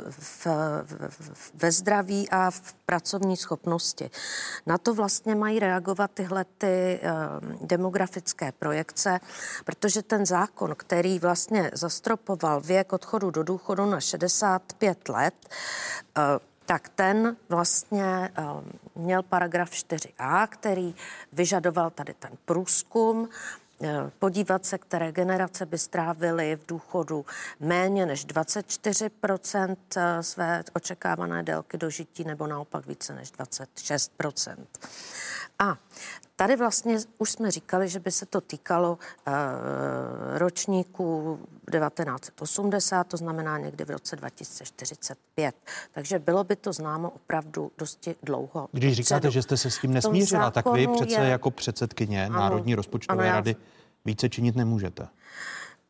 [0.09, 0.47] v,
[0.85, 4.09] v, ve zdraví a v pracovní schopnosti.
[4.65, 7.09] Na to vlastně mají reagovat tyhle ty eh,
[7.61, 9.19] demografické projekce,
[9.65, 15.35] protože ten zákon, který vlastně zastropoval věk odchodu do důchodu na 65 let,
[16.17, 16.21] eh,
[16.65, 18.29] tak ten vlastně
[18.95, 20.95] měl paragraf 4a, který
[21.33, 23.29] vyžadoval tady ten průzkum
[24.19, 27.25] podívat se, které generace by strávily v důchodu
[27.59, 29.09] méně než 24
[29.97, 34.55] eh, své očekávané délky dožití nebo naopak více než 26%
[35.59, 35.77] A
[36.41, 39.33] Tady vlastně už jsme říkali, že by se to týkalo uh,
[40.37, 41.39] ročníků
[41.71, 45.55] 1980, to znamená někdy v roce 2045.
[45.91, 48.69] Takže bylo by to známo opravdu dosti dlouho.
[48.71, 49.31] Když říkáte, předu.
[49.31, 51.29] že jste se s tím nesmířila, tak vy přece je...
[51.29, 53.55] jako předsedkyně ano, Národní rozpočtové ano, rady
[54.05, 55.07] více činit nemůžete.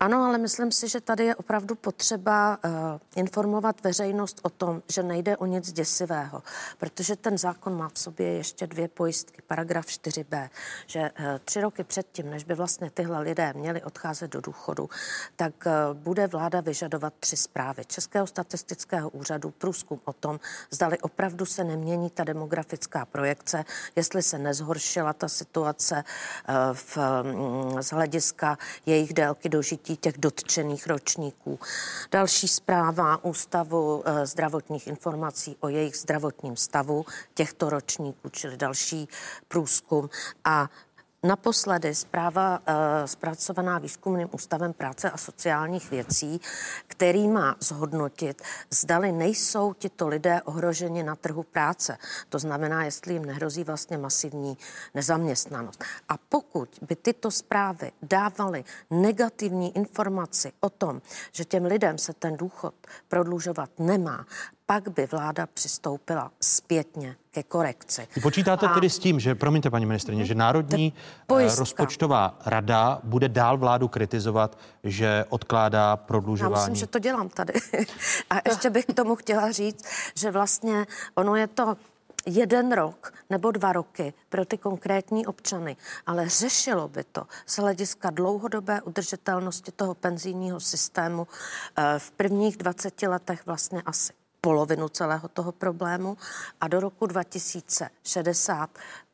[0.02, 2.72] Ano, ale myslím si, že tady je opravdu potřeba uh,
[3.16, 6.44] informovat veřejnost o tom, že nejde o nic děsivého,
[6.78, 9.42] protože ten zákon má v sobě ještě dvě pojistky.
[9.48, 10.50] Paragraf 4b,
[10.88, 14.90] že uh, tři roky předtím, než by vlastně tyhle lidé měli odcházet do důchodu,
[15.36, 20.40] tak uh, bude vláda vyžadovat tři zprávy Českého statistického úřadu, průzkum o tom,
[20.72, 26.04] zdali opravdu se nemění ta demografická projekce, jestli se nezhoršila ta situace
[26.50, 31.60] uh, v, um, z hlediska jejich délky dožití využití těch dotčených ročníků.
[32.12, 39.08] Další zpráva Ústavu eh, zdravotních informací o jejich zdravotním stavu těchto ročníků, čili další
[39.48, 40.10] průzkum
[40.46, 40.70] a
[41.26, 42.66] Naposledy zpráva uh,
[43.06, 46.42] zpracovaná Výzkumným ústavem práce a sociálních věcí,
[46.88, 51.98] který má zhodnotit, zdali nejsou tito lidé ohroženi na trhu práce.
[52.30, 54.58] To znamená, jestli jim nehrozí vlastně masivní
[54.94, 55.84] nezaměstnanost.
[56.10, 62.38] A pokud by tyto zprávy dávaly negativní informaci o tom, že těm lidem se ten
[62.38, 62.74] důchod
[63.08, 64.26] prodlužovat nemá,
[64.72, 68.08] pak by vláda přistoupila zpětně ke korekci.
[68.22, 68.74] Počítáte a...
[68.74, 71.60] tedy s tím, že, promiňte paní ministrině, že Národní eh, pojistka.
[71.60, 76.54] rozpočtová rada bude dál vládu kritizovat, že odkládá prodlužování?
[76.54, 77.54] Já myslím, že to dělám tady.
[78.30, 81.78] a ještě bych k tomu chtěla říct, že vlastně ono je to
[82.26, 88.10] jeden rok nebo dva roky pro ty konkrétní občany, ale řešilo by to z hlediska
[88.10, 91.28] dlouhodobé udržitelnosti toho penzijního systému
[91.78, 96.18] eh, v prvních 20 letech vlastně asi polovinu celého toho problému.
[96.62, 98.70] A do roku 2060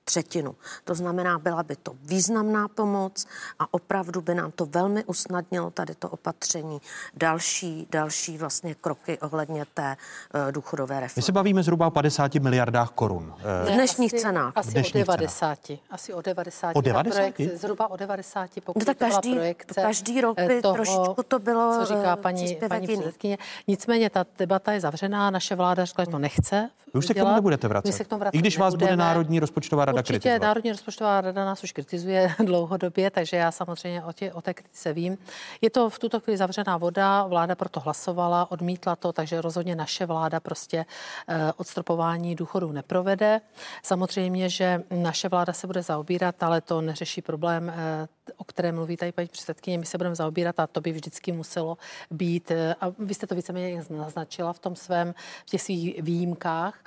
[0.07, 0.55] třetinu.
[0.83, 3.25] To znamená, byla by to významná pomoc
[3.59, 6.81] a opravdu by nám to velmi usnadnilo tady to opatření,
[7.13, 11.13] další, další vlastně kroky ohledně té uh, důchodové reformy.
[11.15, 13.33] My se bavíme zhruba o 50 miliardách korun.
[13.65, 14.53] V dnešních asi, cenách.
[14.55, 15.59] Asi dnešních o 90.
[15.59, 15.79] Cenách.
[15.91, 16.71] Asi o 90.
[16.75, 17.15] O 90?
[17.15, 21.39] Projekt, zhruba o 90, pokud no tak každý, projekce každý rok by toho, trošičku to
[21.39, 23.37] bylo co říká eh, paní, paní předsedkyně.
[23.67, 27.19] Nicméně ta debata je zavřená, naše vláda řekla, že to nechce Vy už se k
[27.19, 27.87] tomu nebudete vracet.
[27.87, 28.91] My se k tomu vracet I když vás nebudeme.
[28.91, 30.41] bude Národní rozpočtová rada Určitě kritizovat.
[30.47, 34.93] Národní rozpočtová rada nás už kritizuje dlouhodobě, takže já samozřejmě o, tě, o té kritice
[34.93, 35.17] vím.
[35.61, 40.05] Je to v tuto chvíli zavřená voda, vláda proto hlasovala, odmítla to, takže rozhodně naše
[40.05, 40.85] vláda prostě
[41.27, 43.41] eh, odstropování důchodů neprovede.
[43.83, 48.97] Samozřejmě, že naše vláda se bude zaobírat, ale to neřeší problém, eh, o kterém mluví
[48.97, 49.77] tady paní předsedkyně.
[49.77, 51.77] My se budeme zaobírat a to by vždycky muselo
[52.11, 52.51] být.
[52.51, 55.13] Eh, a vy jste to víceméně naznačila v tom svém,
[55.45, 56.79] v těch svých výjimkách,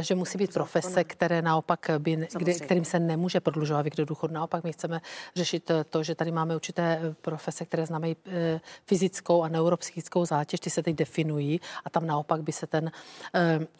[0.00, 4.34] že musí být profese, které naopak by, kde, kterým se nemůže prodlužovat věk do důchodu.
[4.34, 5.00] Naopak my chceme
[5.36, 10.24] řešit eh, to, že tady máme určité eh, profese, které znamenají eh, fyzickou a neuropsychickou
[10.24, 12.90] zátěž, ty se teď definují a tam naopak by se ten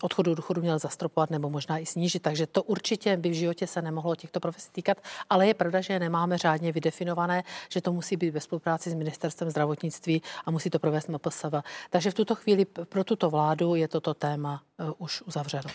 [0.01, 2.23] odchod do důchodu měl zastropovat nebo možná i snížit.
[2.23, 4.99] Takže to určitě by v životě se nemohlo těchto profesí týkat,
[5.31, 8.95] ale je pravda, že je nemáme řádně vydefinované, že to musí být ve spolupráci s
[8.95, 11.55] ministerstvem zdravotnictví a musí to provést MPSV.
[11.91, 14.63] Takže v tuto chvíli pro tuto vládu je toto téma
[14.99, 15.71] už uzavřeno.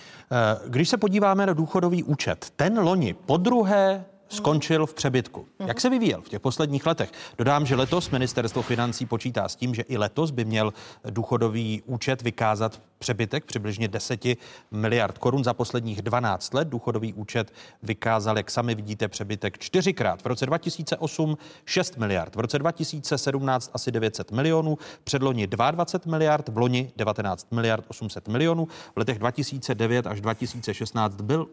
[0.67, 5.46] Když se podíváme na důchodový účet, ten loni pod druhé skončil v přebytku.
[5.67, 7.12] Jak se vyvíjel v těch posledních letech?
[7.38, 10.74] Dodám, že letos ministerstvo financí počítá s tím, že i letos by měl
[11.10, 14.26] důchodový účet vykázat přebytek přibližně 10
[14.72, 15.44] miliard korun.
[15.44, 20.22] Za posledních 12 let důchodový účet vykázal, jak sami vidíte, přebytek čtyřikrát.
[20.22, 26.58] V roce 2008 6 miliard, v roce 2017 asi 900 milionů, předloni 22 miliard, v
[26.58, 28.65] loni 19 miliard 800 milionů.
[28.65, 31.48] V letech 2009 až 2016 byl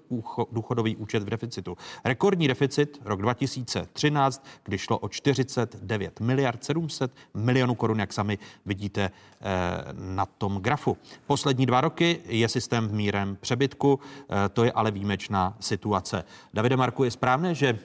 [0.52, 1.76] důchodový účet v deficitu.
[2.04, 2.67] Rekordní deficit
[3.04, 9.50] rok 2013, kdy šlo o 49 miliard 700 milionů korun, jak sami vidíte eh,
[9.92, 10.94] na tom grafu.
[11.26, 16.24] Po poslední dva roky je systém v mírem přebytku, eh, to je ale výjimečná situace.
[16.54, 17.78] Davide Marku, je správné, že eh,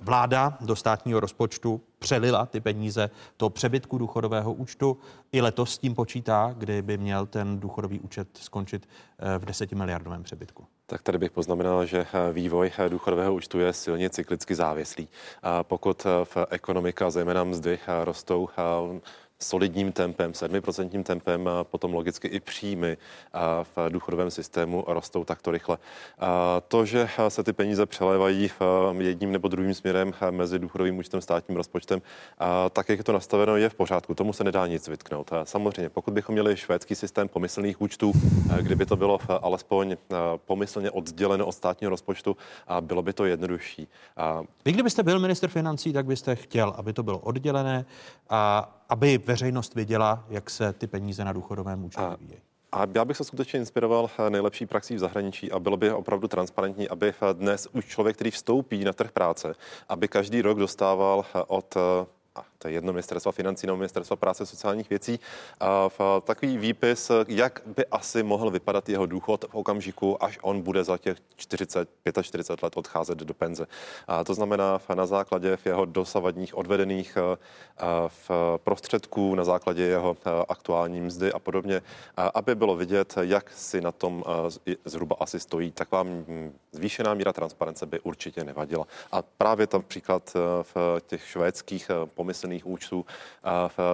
[0.00, 4.98] vláda do státního rozpočtu přelila ty peníze toho přebytku důchodového účtu.
[5.32, 8.88] I letos s tím počítá, kdy by měl ten důchodový účet skončit
[9.38, 10.66] v 10 miliardovém přebytku.
[10.88, 15.08] Tak tady bych poznamenal, že vývoj důchodového účtu je silně cyklicky závislý.
[15.62, 18.48] Pokud v ekonomika, zejména mzdy, rostou
[19.40, 22.96] solidním tempem, 7% tempem, a potom logicky i příjmy
[23.62, 25.78] v důchodovém systému rostou takto rychle.
[26.68, 28.50] To, že se ty peníze přelévají
[28.98, 32.02] jedním nebo druhým směrem mezi důchodovým účtem státním rozpočtem,
[32.72, 34.14] tak, jak je to nastaveno, je v pořádku.
[34.14, 35.30] Tomu se nedá nic vytknout.
[35.44, 38.12] Samozřejmě, pokud bychom měli švédský systém pomyslných účtů,
[38.60, 39.96] kdyby to bylo alespoň
[40.36, 42.36] pomyslně odděleno od státního rozpočtu,
[42.80, 43.88] bylo by to jednodušší.
[44.64, 47.86] Vy, kdybyste byl minister financí, tak byste chtěl, aby to bylo oddělené
[48.30, 52.40] a aby veřejnost věděla, jak se ty peníze na důchodovém účtu vyvíjejí.
[52.72, 56.88] A já bych se skutečně inspiroval nejlepší praxí v zahraničí a bylo by opravdu transparentní,
[56.88, 59.54] aby dnes už člověk, který vstoupí na trh práce,
[59.88, 61.74] aby každý rok dostával od
[62.36, 65.20] a to je jedno ministerstva financí nebo ministerstva práce sociálních věcí,
[65.60, 70.62] a v takový výpis, jak by asi mohl vypadat jeho důchod v okamžiku, až on
[70.62, 71.88] bude za těch 40,
[72.22, 73.66] 45 let odcházet do penze.
[74.08, 77.18] A to znamená na základě v jeho dosavadních odvedených
[78.08, 78.30] v
[78.64, 80.16] prostředků, na základě jeho
[80.48, 81.82] aktuální mzdy a podobně,
[82.34, 84.24] aby bylo vidět, jak si na tom
[84.84, 85.70] zhruba asi stojí.
[85.70, 86.24] Tak vám
[86.72, 88.86] zvýšená míra transparence by určitě nevadila.
[89.12, 91.90] A právě tam příklad v těch švédských
[92.26, 93.06] pomyslných účtů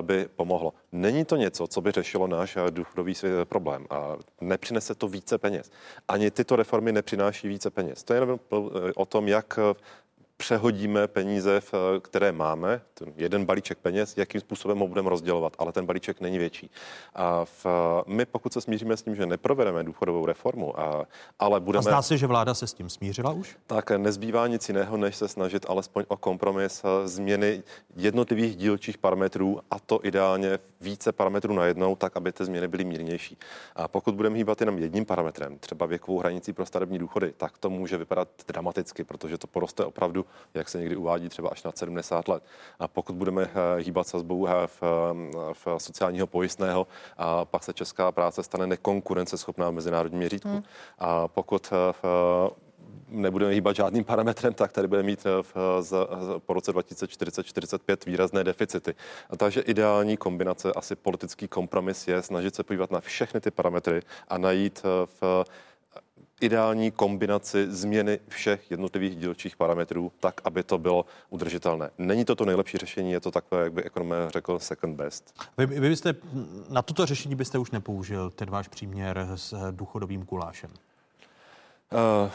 [0.01, 0.73] by pomohlo.
[0.93, 3.15] Není to něco, co by řešilo náš důchodový
[3.45, 3.87] problém.
[4.41, 5.71] Nepřinese to více peněz.
[6.09, 8.05] Ani tyto reformy nepřináší více peněz.
[8.05, 8.41] To je jenom
[8.97, 9.59] o tom, jak
[10.43, 11.61] přehodíme peníze,
[12.01, 16.39] které máme, ten jeden balíček peněz, jakým způsobem ho budeme rozdělovat, ale ten balíček není
[16.39, 16.71] větší.
[17.15, 17.67] A v,
[18.07, 21.07] my, pokud se smíříme s tím, že neprovedeme důchodovou reformu, a,
[21.39, 21.79] ale budeme...
[21.79, 23.57] A zdá se, že vláda se s tím smířila už?
[23.67, 27.63] Tak nezbývá nic jiného, než se snažit alespoň o kompromis změny
[27.97, 33.39] jednotlivých dílčích parametrů a to ideálně více parametrů najednou, tak aby ty změny byly mírnější.
[33.77, 37.71] A pokud budeme hýbat jenom jedním parametrem, třeba věkovou hranicí pro starobní důchody, tak to
[37.71, 42.29] může vypadat dramaticky, protože to poroste opravdu jak se někdy uvádí třeba až na 70
[42.29, 42.43] let.
[42.79, 44.83] A pokud budeme hýbat sazbou v,
[45.53, 50.49] v sociálního pojistného, a pak se česká práce stane nekonkurenceschopná v mezinárodním měřítku.
[50.49, 50.63] Hmm.
[50.99, 52.05] A pokud v,
[53.09, 55.97] nebudeme hýbat žádným parametrem, tak tady bude mít v, z,
[56.47, 58.95] po roce 2040-45 výrazné deficity.
[59.31, 64.03] A takže ideální kombinace, asi politický kompromis je snažit se podívat na všechny ty parametry
[64.29, 64.83] a najít
[65.21, 65.45] v
[66.43, 71.91] ideální kombinaci změny všech jednotlivých dílčích parametrů, tak, aby to bylo udržitelné.
[71.99, 75.35] Není to to nejlepší řešení, je to takové, jak by ekonom řekl, second best.
[75.59, 76.15] Vy, vy byste,
[76.69, 80.71] na toto řešení byste už nepoužil ten váš příměr s důchodovým gulášem?
[81.93, 82.31] Uh,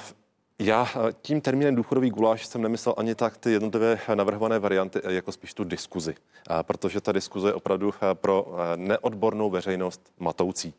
[0.60, 0.88] já
[1.22, 5.64] tím termínem důchodový guláš jsem nemyslel ani tak ty jednotlivé navrhované varianty, jako spíš tu
[5.64, 6.16] diskuzi,
[6.62, 10.74] protože ta diskuze je opravdu pro neodbornou veřejnost matoucí.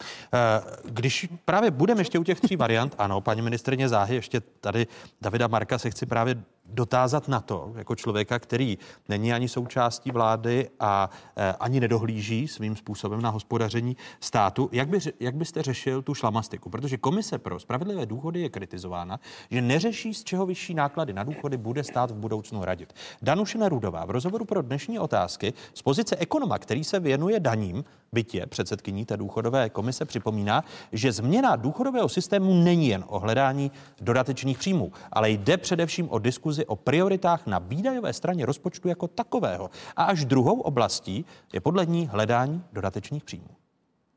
[0.00, 4.86] Eh, když právě budeme ještě u těch tří variant, ano, paní ministrině záhy, ještě tady
[5.20, 8.78] Davida Marka se chci právě dotázat na to, jako člověka, který
[9.08, 14.98] není ani součástí vlády a e, ani nedohlíží svým způsobem na hospodaření státu, jak, by,
[15.20, 16.70] jak byste řešil tu šlamastiku?
[16.70, 21.56] Protože Komise pro spravedlivé důchody je kritizována, že neřeší, z čeho vyšší náklady na důchody
[21.56, 22.92] bude stát v budoucnu radit.
[23.22, 28.46] Danuše Rudová v rozhovoru pro dnešní otázky z pozice ekonoma, který se věnuje daním, bytě
[28.46, 34.92] předsedkyní té důchodové komise připomíná, že změna důchodového systému není jen o hledání dodatečných příjmů,
[35.12, 39.70] ale jde především o diskuzi diskuzi o prioritách na výdajové straně rozpočtu jako takového.
[39.96, 43.59] A až druhou oblastí je podle ní hledání dodatečných příjmů.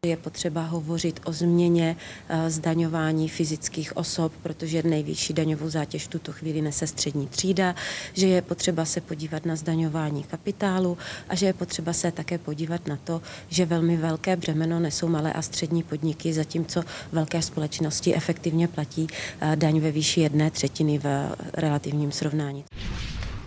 [0.06, 1.96] Je potřeba hovořit o změně
[2.30, 7.76] eh, zdaňování fyzických osob, protože nejvyšší daňovou zátěž v tuto chvíli nese střední třída,
[8.14, 10.98] že je potřeba se podívat na zdaňování kapitálu
[11.30, 15.34] a že je potřeba se také podívat na to, že velmi velké břemeno nesou malé
[15.34, 19.08] a střední podniky, zatímco velké společnosti efektivně platí
[19.42, 22.66] eh, daň ve výši jedné třetiny v relativním srovnání.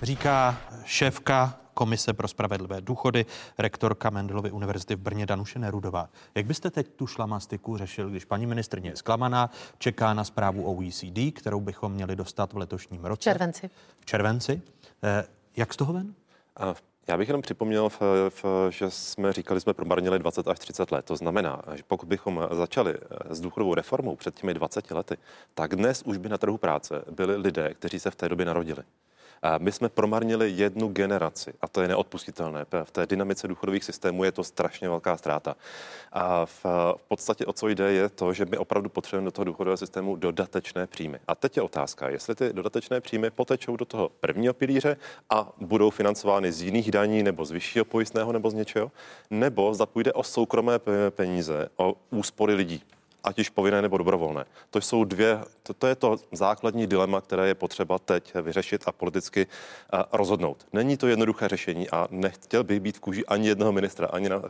[0.02, 3.26] Říká šéfka Komise pro spravedlivé důchody,
[3.58, 6.08] rektorka Mendelovy univerzity v Brně Danuše Nerudová.
[6.34, 11.34] Jak byste teď tu šlamastiku řešil, když paní ministrně je zklamaná, čeká na zprávu OECD,
[11.34, 13.20] kterou bychom měli dostat v letošním roce?
[13.20, 13.70] V červenci.
[14.00, 14.62] V červenci.
[15.02, 15.24] Eh,
[15.56, 16.14] jak z toho ven?
[17.08, 17.88] Já bych jenom připomněl,
[18.68, 21.04] že jsme říkali, jsme promarnili 20 až 30 let.
[21.04, 25.16] To znamená, že pokud bychom začali eh, s důchodovou reformou před těmi 20 lety,
[25.54, 28.82] tak dnes už by na trhu práce byli lidé, kteří se v té době narodili.
[29.58, 32.66] My jsme promarnili jednu generaci a to je neodpustitelné.
[32.84, 35.56] V té dynamice důchodových systémů je to strašně velká ztráta.
[36.12, 36.64] A v,
[36.96, 40.16] v podstatě o co jde je to, že my opravdu potřebujeme do toho důchodového systému
[40.16, 41.18] dodatečné příjmy.
[41.28, 44.96] A teď je otázka, jestli ty dodatečné příjmy potečou do toho prvního pilíře
[45.30, 48.92] a budou financovány z jiných daní nebo z vyššího pojistného nebo z něčeho,
[49.30, 50.78] nebo zda půjde o soukromé
[51.10, 52.82] peníze, o úspory lidí
[53.26, 54.44] ať již povinné nebo dobrovolné.
[54.70, 58.92] To jsou dvě, to, to je to základní dilema, které je potřeba teď vyřešit a
[58.92, 60.66] politicky uh, rozhodnout.
[60.72, 64.36] Není to jednoduché řešení a nechtěl bych být v kůži ani jednoho ministra, ani na,
[64.36, 64.42] uh,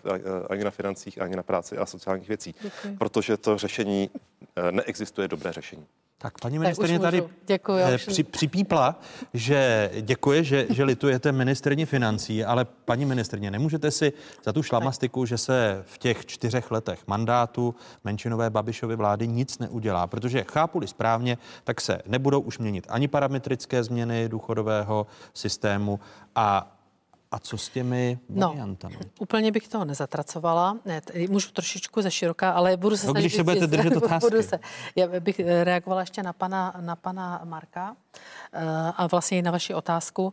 [0.51, 2.97] ani na financích, ani na práci a sociálních věcí, Děkuji.
[2.97, 5.87] protože to řešení uh, neexistuje dobré řešení.
[6.19, 9.01] Tak paní ministrině tady děkuji, eh, při, připípla,
[9.35, 14.13] že děkuje, že, že litujete ministrně financí, ale paní ministrině, nemůžete si
[14.45, 17.75] za tu šlamastiku, že se v těch čtyřech letech mandátu
[18.05, 23.85] menšinové Babišovy vlády nic neudělá, protože chápu-li správně, tak se nebudou už měnit ani parametrické
[23.85, 26.01] změny důchodového systému
[26.35, 26.76] a
[27.31, 28.97] a co s těmi no, variantami?
[29.01, 30.79] No, úplně bych toho nezatracovala.
[30.85, 34.31] Ne, můžu trošičku ze široká, ale budu se no, když se budete držet otázky.
[34.31, 34.59] Budu se,
[34.97, 37.97] já bych eh, reagovala ještě na pana, na pana Marka
[38.53, 38.61] eh,
[38.97, 40.33] a vlastně i na vaši otázku.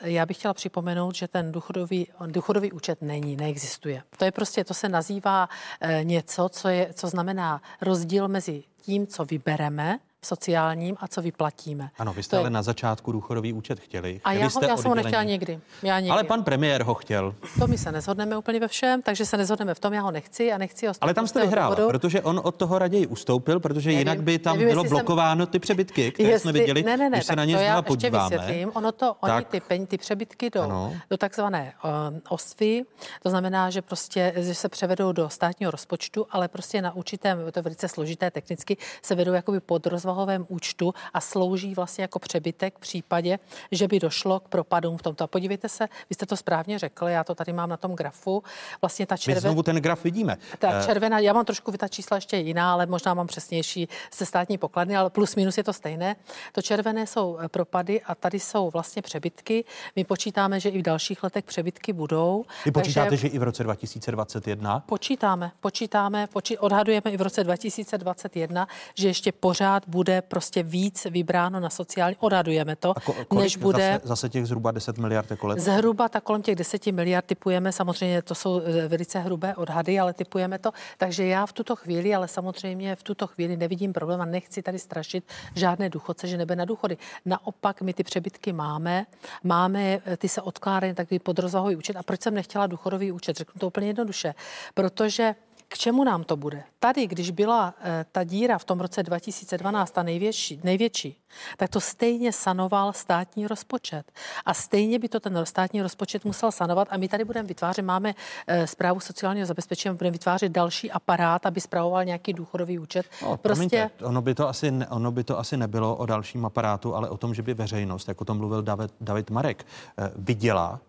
[0.00, 4.02] Já bych chtěla připomenout, že ten důchodový, důchodový účet není, neexistuje.
[4.18, 5.48] To je prostě, to se nazývá
[5.80, 11.90] eh, něco, co, je, co znamená rozdíl mezi tím, co vybereme, sociálním a co vyplatíme.
[11.98, 12.50] Ano, vy jste to ale je...
[12.50, 14.20] na začátku důchodový účet chtěli.
[14.24, 15.60] A já, ho, já jsem ho nechtěla někdy.
[15.82, 16.10] Já někdy.
[16.10, 17.34] Ale pan premiér ho chtěl.
[17.58, 20.52] To my se nezhodneme úplně ve všem, takže se nezhodneme v tom, já ho nechci
[20.52, 23.98] a nechci ho Ale tam jste vyhrál, protože on od toho raději ustoupil, protože nevím,
[23.98, 25.52] jinak by tam nevím, bylo blokováno jsem...
[25.52, 26.50] ty přebytky, které jestli...
[26.50, 28.36] jsme viděli, ne, ne, ne, když se na ně znovu podíváme.
[28.38, 28.70] Vysvětlím.
[28.74, 29.34] Ono to, tak...
[29.34, 31.90] oni ty, peň, ty přebytky jdou do takzvané uh,
[32.28, 32.82] osvy,
[33.22, 37.58] to znamená, že prostě že se převedou do státního rozpočtu, ale prostě na určitém, to
[37.58, 42.76] je velice složité technicky, se vedou jakoby pod rozvahovém účtu a slouží vlastně jako přebytek
[42.76, 43.38] v případě,
[43.70, 45.24] že by došlo k propadům v tomto.
[45.24, 48.42] A podívejte se, vy jste to správně řekl, já to tady mám na tom grafu.
[48.82, 49.40] Vlastně ta červená.
[49.40, 50.36] Znovu ten graf vidíme.
[50.58, 54.26] Ta eh, červená, já mám trošku ta čísla ještě jiná, ale možná mám přesnější ze
[54.26, 56.16] státní pokladny, ale plus minus je to stejné.
[56.52, 59.64] To červené jsou eh, propady a tady jsou vlastně přebytky.
[59.96, 62.44] My počítáme, že i v dalších letech přebytky budou.
[62.64, 63.28] Vy počítáte, takže...
[63.28, 64.80] že i v roce 2021?
[64.86, 66.58] Počítáme, počítáme, počí...
[66.58, 72.16] odhadujeme i v roce 2021, že ještě pořád bude bude prostě víc vybráno na sociální,
[72.20, 73.92] odhadujeme to, ko- kolik než bude...
[73.92, 75.64] Zase, zase těch zhruba 10 miliard jako letos?
[75.64, 80.12] Zhruba tak kolem těch 10 miliard typujeme, samozřejmě to jsou eh, velice hrubé odhady, ale
[80.12, 80.70] typujeme to.
[80.98, 84.78] Takže já v tuto chvíli, ale samozřejmě v tuto chvíli nevidím problém a nechci tady
[84.78, 85.24] strašit
[85.54, 86.98] žádné důchodce, že nebe na důchody.
[87.24, 89.06] Naopak my ty přebytky máme,
[89.44, 91.96] máme, eh, ty se odkládají takový podrozvahový účet.
[91.96, 93.36] A proč jsem nechtěla důchodový účet?
[93.36, 94.34] Řeknu to úplně jednoduše.
[94.74, 95.34] Protože
[95.72, 96.64] k čemu nám to bude?
[96.78, 101.16] Tady, když byla e, ta díra v tom roce 2012 ta největší, největší,
[101.56, 104.12] tak to stejně sanoval státní rozpočet.
[104.44, 106.88] A stejně by to ten státní rozpočet musel sanovat.
[106.90, 108.14] A my tady budeme vytvářet, máme
[108.46, 113.06] e, zprávu sociálního zabezpečení, budeme vytvářet další aparát, aby spravoval nějaký důchodový účet.
[113.22, 113.78] No, prostě...
[113.78, 117.08] Promiňte, ono, by to asi, ne, ono by to asi nebylo o dalším aparátu, ale
[117.08, 119.66] o tom, že by veřejnost, jak o tom mluvil David, David Marek,
[119.98, 120.80] e, viděla,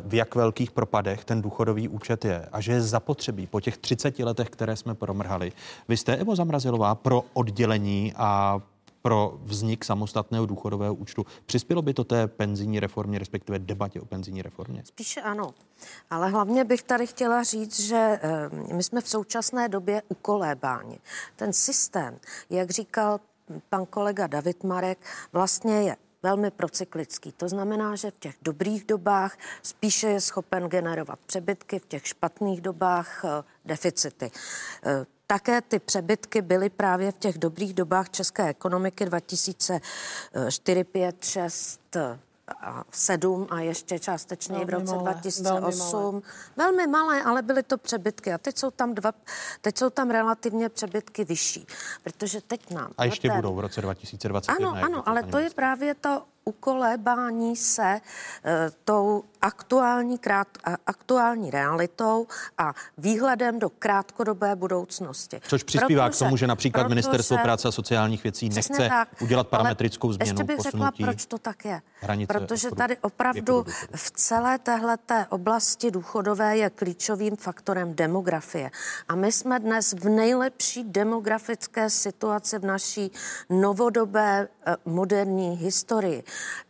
[0.00, 4.18] v jak velkých propadech ten důchodový účet je a že je zapotřebí po těch 30
[4.18, 5.52] letech, které jsme promrhali.
[5.88, 8.60] Vy jste, Evo Zamrazilová, pro oddělení a
[9.02, 11.26] pro vznik samostatného důchodového účtu.
[11.46, 14.82] Přispělo by to té penzijní reformě, respektive debatě o penzijní reformě?
[14.84, 15.54] Spíše ano.
[16.10, 20.98] Ale hlavně bych tady chtěla říct, že eh, my jsme v současné době ukolébáni.
[21.36, 22.18] Ten systém,
[22.50, 23.20] jak říkal
[23.70, 24.98] pan kolega David Marek,
[25.32, 27.32] vlastně je velmi procyklický.
[27.32, 32.60] To znamená, že v těch dobrých dobách spíše je schopen generovat přebytky, v těch špatných
[32.60, 34.30] dobách eh, deficity.
[34.86, 41.96] Eh, také ty přebytky byly právě v těch dobrých dobách české ekonomiky 2004, 5, 6,
[41.96, 42.18] a
[42.90, 45.92] 7 a ještě částečně velmi v roce malé, 2008.
[45.92, 46.22] Velmi malé.
[46.56, 48.32] velmi malé, ale byly to přebytky.
[48.32, 49.12] A teď jsou tam dva,
[49.60, 51.66] teď jsou tam relativně přebytky vyšší,
[52.02, 52.90] protože teď nám...
[52.98, 53.36] A ještě ten...
[53.36, 54.70] budou v roce 2021.
[54.70, 58.00] Ano, ano, ale to je právě to ukolébání se e,
[58.84, 60.48] tou aktuální, krát,
[60.86, 62.26] aktuální realitou
[62.58, 65.40] a výhledem do krátkodobé budoucnosti.
[65.48, 69.08] Což přispívá protože, k tomu, že například protože, Ministerstvo práce a sociálních věcí nechce tak,
[69.22, 70.30] udělat parametrickou změnu.
[70.30, 71.80] Ještě bych řekla, proč to tak je.
[72.26, 73.64] Protože tady opravdu
[73.94, 78.70] v celé téhleté oblasti důchodové je klíčovým faktorem demografie.
[79.08, 83.10] A my jsme dnes v nejlepší demografické situaci v naší
[83.50, 86.24] novodobé e, moderní historii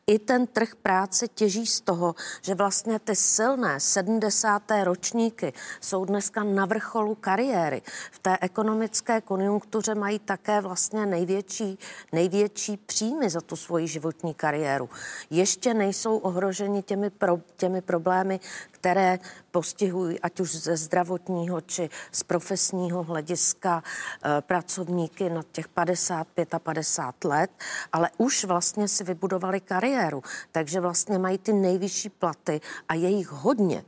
[0.07, 4.63] i ten trh práce těží z toho, že vlastně ty silné 70.
[4.85, 7.83] ročníky jsou dneska na vrcholu kariéry.
[8.11, 11.79] V té ekonomické konjunktuře mají také vlastně největší,
[12.13, 14.91] největší příjmy za tu svoji životní kariéru.
[15.31, 18.41] Ještě nejsou ohroženi těmi, pro, těmi problémy,
[18.85, 19.19] které
[19.51, 26.59] postihují ať už ze zdravotního či z profesního hlediska e, pracovníky na těch 55 a
[26.59, 27.51] 50 let,
[27.93, 30.23] ale už vlastně si vybudovali kariéru,
[30.53, 33.85] takže vlastně mají ty nejvyšší platy a je jich hodně.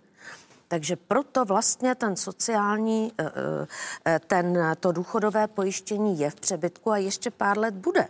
[0.69, 3.25] Takže proto vlastně ten sociální, e,
[4.15, 8.09] e, ten, to důchodové pojištění je v přebytku a ještě pár let bude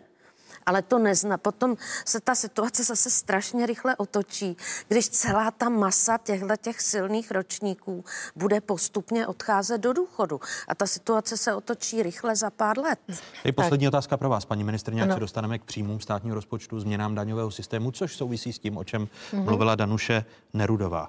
[0.67, 1.39] ale to nezna.
[1.39, 4.57] Potom se ta situace zase strašně rychle otočí,
[4.89, 8.05] když celá ta masa těchto těch silných ročníků
[8.37, 10.41] bude postupně odcházet do důchodu.
[10.69, 12.99] A ta situace se otočí rychle za pár let.
[13.45, 13.95] Je poslední tak.
[13.95, 17.91] otázka pro vás, paní ministrně, jak se dostaneme k příjmům státního rozpočtu, změnám daňového systému,
[17.91, 19.45] což souvisí s tím, o čem mm-hmm.
[19.45, 21.09] mluvila Danuše Nerudová.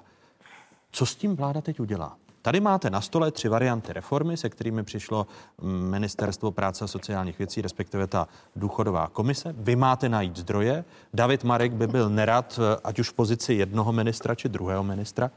[0.92, 2.16] Co s tím vláda teď udělá?
[2.42, 5.26] Tady máte na stole tři varianty reformy, se kterými přišlo
[5.62, 9.54] Ministerstvo práce a sociálních věcí, respektive ta důchodová komise.
[9.58, 10.84] Vy máte najít zdroje.
[11.14, 15.30] David Marek by byl nerad, ať už v pozici jednoho ministra či druhého ministra.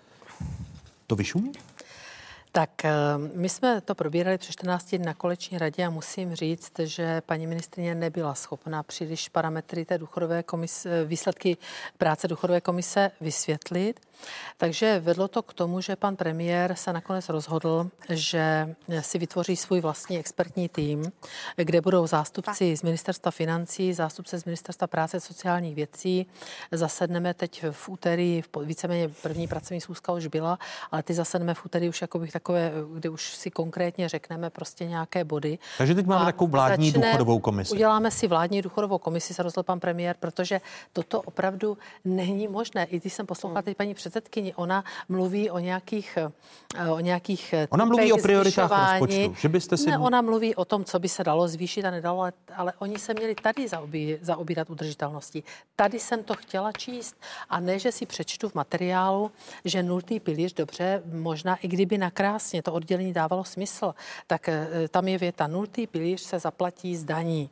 [1.07, 1.51] To vyšumí?
[2.51, 2.91] Tak eh,
[3.33, 7.47] my jsme to probírali před 14 dní na koleční radě a musím říct, že paní
[7.47, 11.57] ministrině nebyla schopná příliš parametry té důchodové komise, výsledky
[11.97, 13.99] práce důchodové komise vysvětlit.
[14.57, 19.81] Takže vedlo to k tomu, že pan premiér se nakonec rozhodl, že si vytvoří svůj
[19.81, 21.11] vlastní expertní tým,
[21.55, 26.25] kde budou zástupci z ministerstva financí, zástupce z ministerstva práce a sociálních věcí.
[26.71, 30.59] Zasedneme teď v úterý, v víceméně první pracovní schůzka už byla,
[30.91, 34.85] ale ty zasedneme v úterý už jako bych takové, kde už si konkrétně řekneme prostě
[34.85, 35.59] nějaké body.
[35.77, 37.73] Takže teď máme takovou vládní začne, důchodovou komisi.
[37.73, 40.61] Uděláme si vládní důchodovou komisi, se rozhodl pan premiér, protože
[40.93, 42.85] toto opravdu není možné.
[42.85, 43.65] I když jsem poslouchala hmm.
[43.65, 46.17] teď paní předsedkyni, ona mluví o nějakých,
[46.75, 49.89] eh, o nějakých eh, Ona mluví o prioritách rozpočtu, že byste si...
[49.89, 52.99] Ne, ona mluví o tom, co by se dalo zvýšit a nedalo, ale, ale oni
[52.99, 55.43] se měli tady zaobí, zaobírat udržitelností.
[55.75, 57.15] Tady jsem to chtěla číst
[57.49, 59.31] a ne, že si přečtu v materiálu,
[59.65, 63.93] že nultý pilíř, dobře, možná i kdyby nakrásně to oddělení dávalo smysl,
[64.27, 67.49] tak eh, tam je věta, nultý pilíř se zaplatí z daní.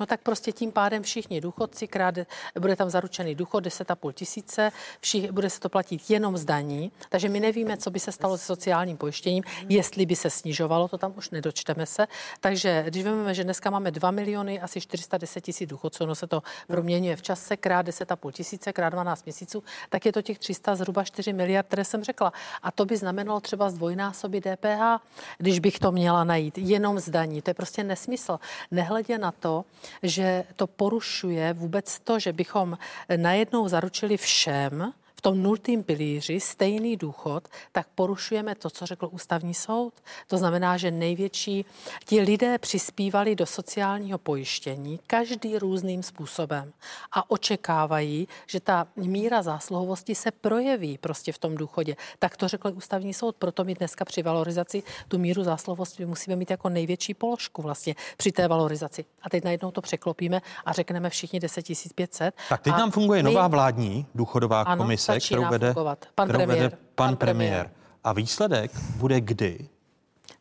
[0.00, 2.14] No tak prostě tím pádem všichni důchodci, krát,
[2.60, 7.28] bude tam zaručený důchod 10,5 tisíce, všich, bude se to platit jenom z daní, takže
[7.28, 11.12] my nevíme, co by se stalo s sociálním pojištěním, jestli by se snižovalo, to tam
[11.16, 12.06] už nedočteme se.
[12.40, 16.42] Takže když vezmeme, že dneska máme 2 miliony, asi 410 tisíc důchodců, no se to
[16.66, 21.04] proměňuje v čase, krát 10,5 tisíce, krát 12 měsíců, tak je to těch 300 zhruba
[21.04, 22.32] 4 miliard, které jsem řekla.
[22.62, 25.04] A to by znamenalo třeba zdvojnásobit DPH,
[25.38, 27.42] když bych to měla najít jenom z daní.
[27.42, 28.38] To je prostě nesmysl.
[28.70, 29.64] Nehledě na to,
[30.02, 32.78] že to porušuje vůbec to, že bychom
[33.16, 39.54] najednou zaručili všem, v tom nultým pilíři stejný důchod, tak porušujeme to, co řekl ústavní
[39.54, 39.94] soud.
[40.26, 41.64] To znamená, že největší,
[42.04, 46.72] ti lidé přispívali do sociálního pojištění každý různým způsobem
[47.12, 51.96] a očekávají, že ta míra zásluhovosti se projeví prostě v tom důchodě.
[52.18, 56.50] Tak to řekl ústavní soud, proto my dneska při valorizaci tu míru zásluhovosti musíme mít
[56.50, 59.04] jako největší položku vlastně při té valorizaci.
[59.22, 62.34] A teď najednou to překlopíme a řekneme všichni 10 500.
[62.48, 63.30] Tak teď a nám funguje my...
[63.30, 66.06] nová vládní důchodová Ano, komise, začíná kterou vede, fungovat.
[66.14, 66.62] Pan kterou premiér.
[66.62, 67.50] vede pan, Pan premiér.
[67.50, 67.70] premiér.
[68.04, 69.68] A výsledek bude kdy?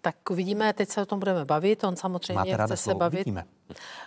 [0.01, 3.17] Tak uvidíme, teď se o tom budeme bavit, on samozřejmě Máte chce se bavit.
[3.20, 3.45] uvidíme.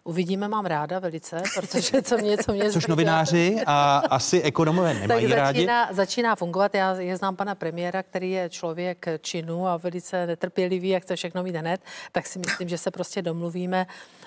[0.05, 5.29] Uvidíme, mám ráda velice, protože co mě, co mě Což novináři a asi ekonomové nemají
[5.29, 5.59] tak rádi.
[5.59, 6.75] začíná, začíná fungovat.
[6.75, 11.43] Já je znám pana premiéra, který je člověk činu a velice netrpělivý a chce všechno
[11.43, 11.81] mít hned,
[12.13, 13.87] tak si myslím, že se prostě domluvíme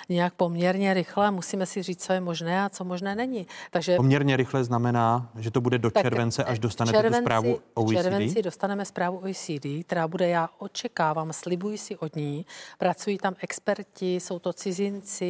[0.10, 1.32] nějak poměrně rychle.
[1.32, 3.48] Musíme si říct, co je možné a co možné není.
[3.72, 7.56] Takže Poměrně rychle znamená, že to bude do tak července, až dostanete tu červenci- zprávu
[7.56, 8.02] V OECD.
[8.04, 12.46] červenci dostaneme zprávu OECD, která bude, já očekávám, slibuji si od ní.
[12.78, 15.25] Pracují tam experti, jsou to cizinci,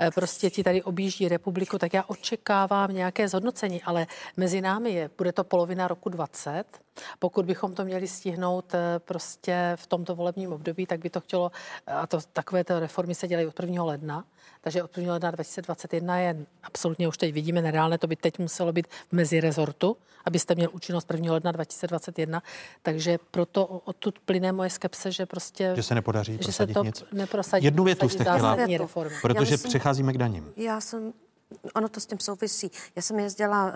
[0.00, 5.10] eh, prostě ti tady objíždí republiku, tak já očekávám nějaké zhodnocení, ale mezi námi je,
[5.18, 6.64] bude to polovina roku 20.
[7.18, 11.50] Pokud bychom to měli stihnout eh, prostě v tomto volebním období, tak by to chtělo,
[11.86, 13.84] a to takové to reformy se dělají od 1.
[13.84, 14.24] ledna,
[14.60, 15.12] takže od 1.
[15.12, 19.96] ledna 2021 je absolutně už teď vidíme nereálné, to by teď muselo být v mezirezortu,
[20.24, 21.32] abyste měl účinnost 1.
[21.32, 22.42] ledna 2021,
[22.82, 25.72] takže proto odtud plyne moje skepse, že prostě...
[25.76, 27.04] Že se nepodaří že se prosadit to nic.
[27.12, 27.64] neprosadí.
[27.64, 29.16] Jednu větu jste chtěla, reformy.
[29.22, 30.52] protože Já myslím- přecházíme k daním.
[30.56, 31.12] Já jsem
[31.74, 32.70] Ono to s tím souvisí.
[32.96, 33.72] Já jsem jezdila uh,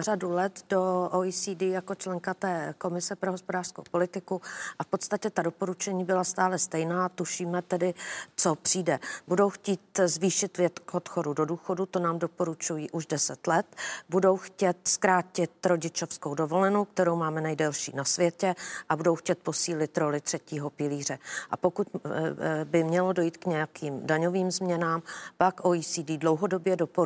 [0.00, 4.40] řadu let do OECD jako členka té komise pro hospodářskou politiku
[4.78, 7.08] a v podstatě ta doporučení byla stále stejná.
[7.08, 7.94] Tušíme tedy,
[8.36, 8.98] co přijde.
[9.28, 13.66] Budou chtít zvýšit věk odchodu do důchodu, to nám doporučují už 10 let.
[14.08, 18.54] Budou chtět zkrátit rodičovskou dovolenou, kterou máme nejdelší na světě
[18.88, 21.18] a budou chtět posílit roli třetího pilíře.
[21.50, 22.00] A pokud uh,
[22.64, 25.02] by mělo dojít k nějakým daňovým změnám,
[25.36, 26.97] pak OECD dlouhodobě doporučuje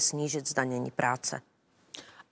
[0.00, 1.40] snížit zdanění práce.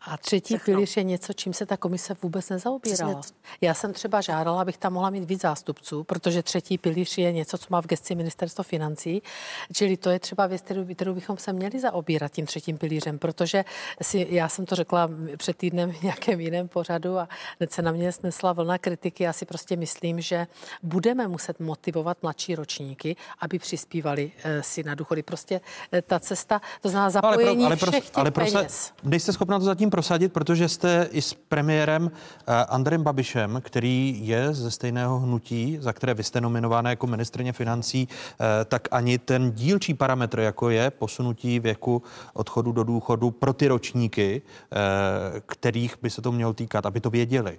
[0.04, 0.74] A třetí Všechno.
[0.74, 3.20] pilíř je něco, čím se ta komise vůbec nezaobírala.
[3.60, 7.58] Já jsem třeba žádala, abych tam mohla mít víc zástupců, protože třetí pilíř je něco,
[7.58, 9.22] co má v gesci ministerstvo financí.
[9.72, 13.64] Čili to je třeba věc, kterou, kterou bychom se měli zaobírat tím třetím pilířem, protože
[14.02, 17.28] si, já jsem to řekla před týdnem v nějakém jiném pořadu a
[17.60, 19.24] hned se na mě snesla vlna kritiky.
[19.24, 20.46] Já si prostě myslím, že
[20.82, 25.22] budeme muset motivovat mladší ročníky, aby přispívali eh, si na důchody.
[25.22, 25.60] Prostě
[25.92, 28.92] eh, ta cesta, to znamená zapojení ale, všech těch ale prosa- peněz.
[29.02, 32.10] nejste schopna to zatím prosadit, protože jste i s premiérem uh,
[32.68, 38.08] Andrem Babišem, který je ze stejného hnutí, za které vy jste nominována jako ministrně financí,
[38.08, 42.02] uh, tak ani ten dílčí parametr, jako je posunutí věku
[42.34, 47.10] odchodu do důchodu pro ty ročníky, uh, kterých by se to mělo týkat, aby to
[47.10, 47.58] věděli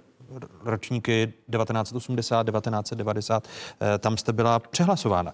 [0.64, 3.48] ročníky 1980, 1990,
[3.80, 5.32] eh, tam jste byla přehlasována.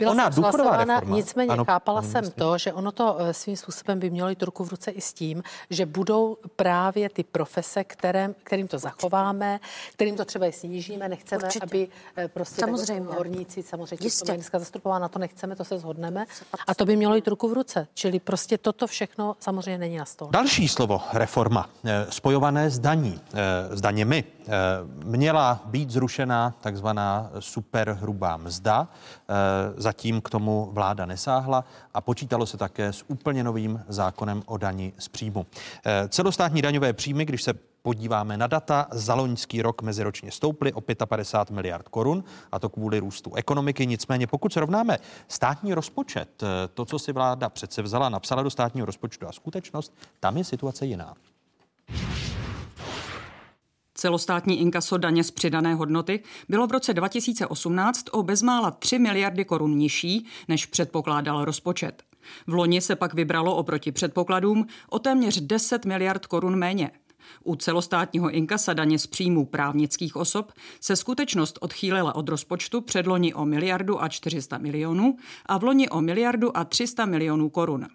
[0.00, 1.00] Byla Ona jsem reforma.
[1.16, 4.64] nicméně ano, chápala jsem to, že ono to eh, svým způsobem by mělo jít ruku
[4.64, 9.60] v ruce i s tím, že budou právě ty profese, kterém, kterým to zachováme,
[9.92, 11.64] kterým to třeba i snížíme, nechceme, Určitě.
[11.64, 13.14] aby eh, prostě Samozřejmě.
[13.16, 14.26] horníci, samozřejmě Jistě.
[14.26, 16.24] to dneska zastupována, na to nechceme, to se shodneme.
[16.66, 17.86] A to by mělo jít ruku v ruce.
[17.94, 20.30] Čili prostě toto všechno samozřejmě není na stole.
[20.32, 23.20] Další slovo reforma, eh, spojované s daní,
[23.70, 24.24] s daněmi.
[24.50, 24.56] Eh,
[25.04, 29.34] Měla být zrušena takzvaná superhrubá mzda, eh,
[29.76, 34.92] zatím k tomu vláda nesáhla a počítalo se také s úplně novým zákonem o dani
[34.98, 35.46] z příjmu.
[35.86, 40.80] Eh, Celostátní daňové příjmy, když se podíváme na data, za loňský rok meziročně stouply o
[41.06, 43.86] 55 miliard korun, a to kvůli růstu ekonomiky.
[43.86, 44.98] Nicméně, pokud srovnáme
[45.28, 46.42] státní rozpočet,
[46.74, 50.86] to, co si vláda přece vzala, napsala do státního rozpočtu a skutečnost, tam je situace
[50.86, 51.14] jiná.
[54.00, 59.76] Celostátní inkaso daně z přidané hodnoty bylo v roce 2018 o bezmála 3 miliardy korun
[59.76, 62.02] nižší, než předpokládal rozpočet.
[62.46, 66.90] V loni se pak vybralo oproti předpokladům o téměř 10 miliard korun méně.
[67.44, 73.44] U celostátního inkasa daně z příjmů právnických osob se skutečnost odchýlila od rozpočtu předloni o
[73.44, 77.86] miliardu a 400 milionů a v loni o miliardu a 300 milionů korun.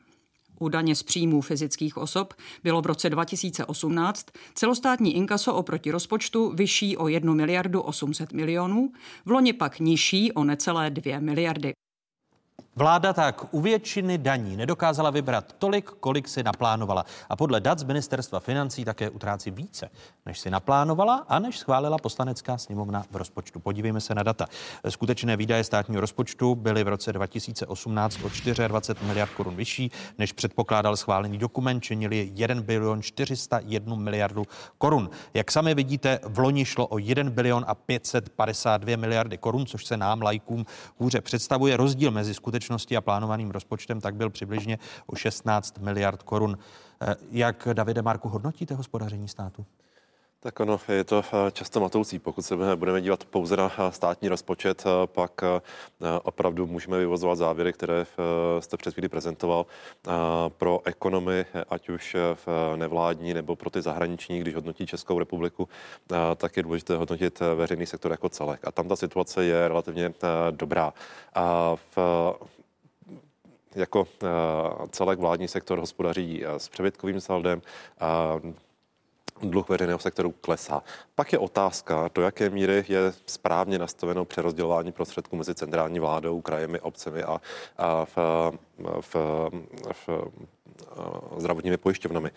[0.60, 2.34] U daně z příjmů fyzických osob
[2.64, 4.26] bylo v roce 2018
[4.56, 8.92] celostátní inkaso oproti rozpočtu vyšší o 1 miliardu 800 milionů,
[9.26, 11.74] v loni pak nižší o necelé 2 miliardy.
[12.78, 17.06] Vláda tak u většiny daní nedokázala vybrat tolik, kolik si naplánovala.
[17.30, 19.90] A podle dat z ministerstva financí také utrácí více,
[20.26, 23.60] než si naplánovala a než schválila poslanecká sněmovna v rozpočtu.
[23.60, 24.46] Podívejme se na data.
[24.90, 28.30] Skutečné výdaje státního rozpočtu byly v roce 2018 o
[28.68, 34.44] 24 miliard korun vyšší, než předpokládal schválený dokument, činili 1 bilion 401 miliardu
[34.78, 35.10] korun.
[35.34, 39.98] Jak sami vidíte, v loni šlo o 1 bilion a 552 miliardy korun, což se
[39.98, 40.66] nám, lajkům,
[40.98, 41.78] hůře představuje.
[41.78, 46.58] Rozdíl mezi skutečným skutečnosti a plánovaným rozpočtem, tak byl přibližně o 16 miliard korun.
[47.02, 49.66] Eh, jak, Davide Marku, hodnotíte hospodaření státu?
[50.40, 52.20] Tak ono, je to eh, často matoucí.
[52.20, 55.42] Pokud se budeme dívat pouze na eh, státní rozpočet, pak
[56.24, 58.06] opravdu můžeme vyvozovat závěry, které
[58.60, 59.66] jste před chvíli prezentoval.
[60.58, 65.70] Pro ekonomy, ať už v nevládní nebo pro ty zahraniční, když hodnotí Českou republiku,
[66.36, 68.68] tak je důležité hodnotit veřejný sektor jako celek.
[68.68, 70.14] A tam ta situace je relativně
[70.52, 70.94] dobrá.
[71.36, 71.98] A v
[73.76, 74.28] jako eh,
[74.90, 77.62] celek vládní sektor hospodaří eh, s přebytkovým saldem,
[79.42, 80.84] dluh veřejného sektoru klesá.
[81.16, 86.80] Pak je otázka, do jaké míry je správně nastaveno přerozdělování prostředků mezi centrální vládou, krajemi,
[86.80, 87.42] obcemi a,
[87.78, 88.18] a v,
[89.02, 89.16] v,
[89.92, 90.10] v,
[91.38, 92.32] zdravotními pojišťovnami.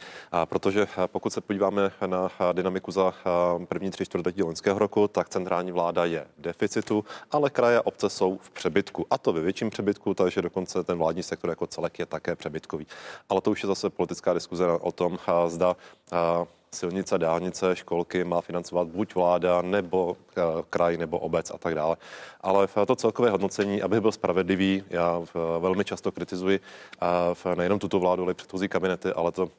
[0.45, 3.15] Protože pokud se podíváme na dynamiku za
[3.69, 8.11] první tři čtvrtletí loňského roku, tak centrální vláda je v deficitu, ale kraje a obce
[8.11, 9.07] jsou v přebytku.
[9.11, 12.87] A to ve větším přebytku, takže dokonce ten vládní sektor jako celek je také přebytkový.
[13.29, 15.77] Ale to už je zase politická diskuze o tom, zda
[16.73, 21.97] silnice, dálnice, školky má financovat buď vláda, nebo eh, kraj, nebo obec a tak dále.
[22.41, 25.23] Ale v to celkové hodnocení, aby byl spravedlivý, já
[25.59, 26.61] velmi často kritizuji
[27.55, 29.51] nejenom tuto vládu, ale předchozí kabinety, ale to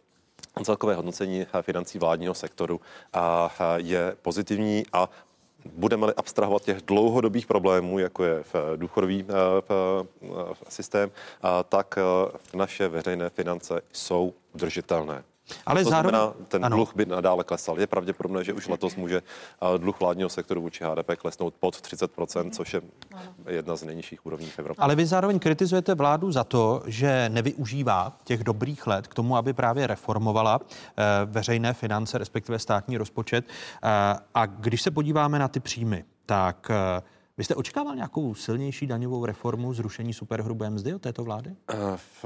[0.64, 2.82] celkové hodnocení financí vládního sektoru
[3.78, 5.10] je pozitivní a
[5.66, 9.34] budeme-li abstrahovat těch dlouhodobých problémů, jako je v důchodový eh,
[10.70, 11.12] systém,
[11.70, 15.24] tak eh, naše veřejné finance jsou udržitelné.
[15.66, 16.20] Ale to zároveň...
[16.20, 16.76] znamená, ten ano.
[16.76, 17.80] dluh by nadále klesal.
[17.80, 19.22] Je pravděpodobné, že už letos může
[19.78, 22.82] dluh vládního sektoru vůči HDP klesnout pod 30%, což je
[23.48, 24.84] jedna z nejnižších úrovní v Evropě.
[24.84, 29.54] Ale vy zároveň kritizujete vládu za to, že nevyužívá těch dobrých let k tomu, aby
[29.54, 33.46] právě reformovala eh, veřejné finance, respektive státní rozpočet.
[33.48, 33.90] Eh,
[34.34, 37.02] a když se podíváme na ty příjmy, tak eh,
[37.38, 41.56] vy jste očekával nějakou silnější daňovou reformu, zrušení superhrubé mzdy od této vlády?
[41.96, 42.26] V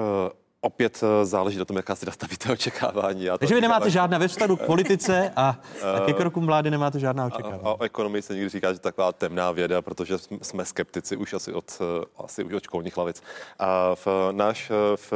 [0.63, 3.23] opět eh, záleží na tom, jaká si nastavíte očekávání.
[3.23, 5.59] Já Takže vy nemáte žádné ve vztahu k politice a,
[5.95, 7.61] a ke krokům vlády nemáte žádná očekávání.
[7.63, 11.33] A, a o ekonomii se někdy říká, že taková temná věda, protože jsme skeptici už
[11.33, 13.23] asi od, eh, asi už od školních lavic.
[13.59, 15.13] A v náš eh, v,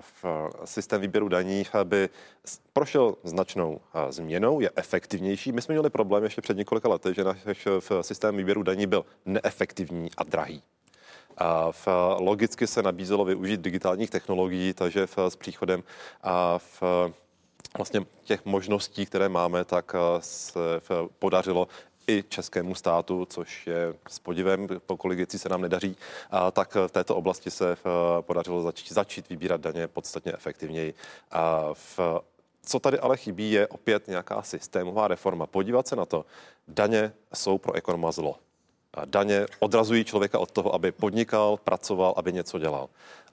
[0.00, 0.24] v
[0.64, 2.08] systém výběru daní by
[2.72, 5.52] prošel značnou změnou, je efektivnější.
[5.52, 7.38] My jsme měli problém ještě před několika lety, že náš
[8.00, 10.62] systém výběru daní byl neefektivní a drahý.
[11.70, 11.88] V,
[12.18, 15.82] logicky se nabízelo využít digitálních technologií, takže v, s příchodem
[16.22, 16.82] a v,
[17.76, 20.80] vlastně těch možností, které máme, tak se
[21.18, 21.68] podařilo
[22.06, 25.96] i českému státu, což je s podivem, po kolik věcí se nám nedaří,
[26.30, 27.76] a tak v této oblasti se
[28.20, 30.94] podařilo začít, začít vybírat daně podstatně efektivněji.
[31.30, 32.00] A v,
[32.62, 35.46] co tady ale chybí, je opět nějaká systémová reforma.
[35.46, 36.24] Podívat se na to,
[36.68, 38.36] daně jsou pro ekonoma zlo.
[39.04, 42.88] Daně odrazují člověka od toho, aby podnikal, pracoval, aby něco dělal.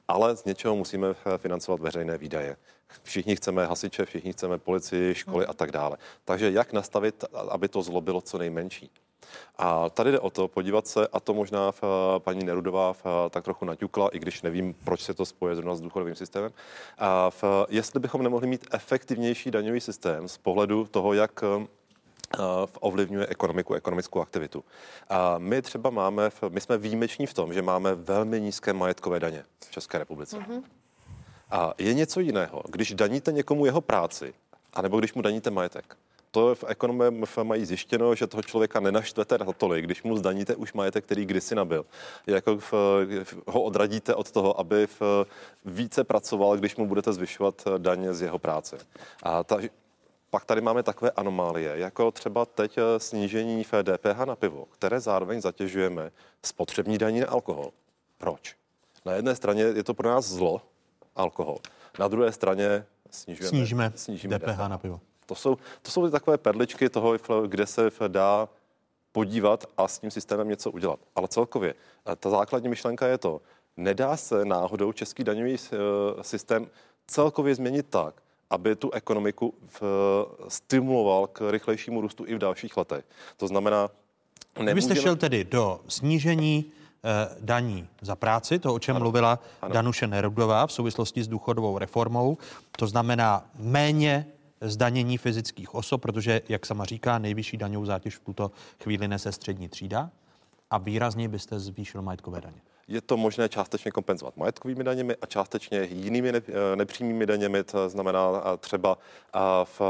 [0.07, 2.57] Ale z něčeho musíme financovat veřejné výdaje.
[3.03, 5.97] Všichni chceme hasiče, všichni chceme policii, školy a tak dále.
[6.25, 8.91] Takže jak nastavit, aby to zlo bylo co nejmenší?
[9.57, 11.81] A tady jde o to podívat se, a to možná v,
[12.17, 15.81] paní Nerudová v, tak trochu naťukla, i když nevím, proč se to spoje zrovna s
[15.81, 16.51] důchodovým systémem,
[16.97, 21.43] a v, jestli bychom nemohli mít efektivnější daňový systém z pohledu toho, jak
[22.79, 24.63] ovlivňuje ekonomiku, ekonomickou aktivitu.
[25.09, 29.43] A my třeba máme, my jsme výjimeční v tom, že máme velmi nízké majetkové daně
[29.67, 30.37] v České republice.
[30.37, 30.63] Mm-hmm.
[31.51, 34.33] A je něco jiného, když daníte někomu jeho práci,
[34.73, 35.97] anebo když mu daníte majetek.
[36.31, 40.73] To v ekonomě mají zjištěno, že toho člověka nenaštvete na tolik, když mu zdaníte už
[40.73, 41.85] majetek, který kdysi nabil.
[42.27, 42.73] Jako v,
[43.47, 45.25] ho odradíte od toho, aby v,
[45.65, 48.77] více pracoval, když mu budete zvyšovat daně z jeho práce.
[49.23, 49.57] A ta,
[50.29, 54.99] pak tady máme takové anomálie, jako třeba teď eh, snížení v DPH na pivo, které
[54.99, 56.11] zároveň zatěžujeme
[56.45, 57.71] spotřební daní na alkohol.
[58.17, 58.55] Proč?
[59.05, 60.61] Na jedné straně je to pro nás zlo,
[61.15, 61.57] alkohol.
[61.99, 64.99] Na druhé straně snižujeme, snížíme, snížíme DPH, DPH na pivo.
[65.25, 67.17] To jsou, to jsou takové perličky toho,
[67.47, 68.49] kde se dá
[69.11, 70.99] podívat a s tím systémem něco udělat.
[71.15, 71.73] Ale celkově,
[72.11, 73.41] eh, ta základní myšlenka je to,
[73.77, 75.77] nedá se náhodou český daňový eh,
[76.23, 76.67] systém
[77.07, 79.81] celkově změnit tak, aby tu ekonomiku v,
[80.47, 83.05] stimuloval k rychlejšímu růstu i v dalších letech.
[83.37, 83.89] To znamená,
[84.57, 84.73] nemůžeme...
[84.73, 86.65] Vy jste šel tedy do snížení
[87.03, 89.03] eh, daní za práci, to, o čem ano.
[89.03, 89.73] mluvila ano.
[89.73, 92.37] Danuše Nerudová v souvislosti s důchodovou reformou.
[92.77, 94.25] To znamená méně
[94.61, 98.51] zdanění fyzických osob, protože, jak sama říká, nejvyšší daňovou zátěž v tuto
[98.83, 100.09] chvíli nese střední třída
[100.69, 105.83] a výrazně byste zvýšil majetkové daně je to možné částečně kompenzovat majetkovými daněmi a částečně
[105.83, 106.33] jinými
[106.75, 107.63] nepřímými daněmi.
[107.63, 108.97] To znamená třeba
[109.63, 109.81] v,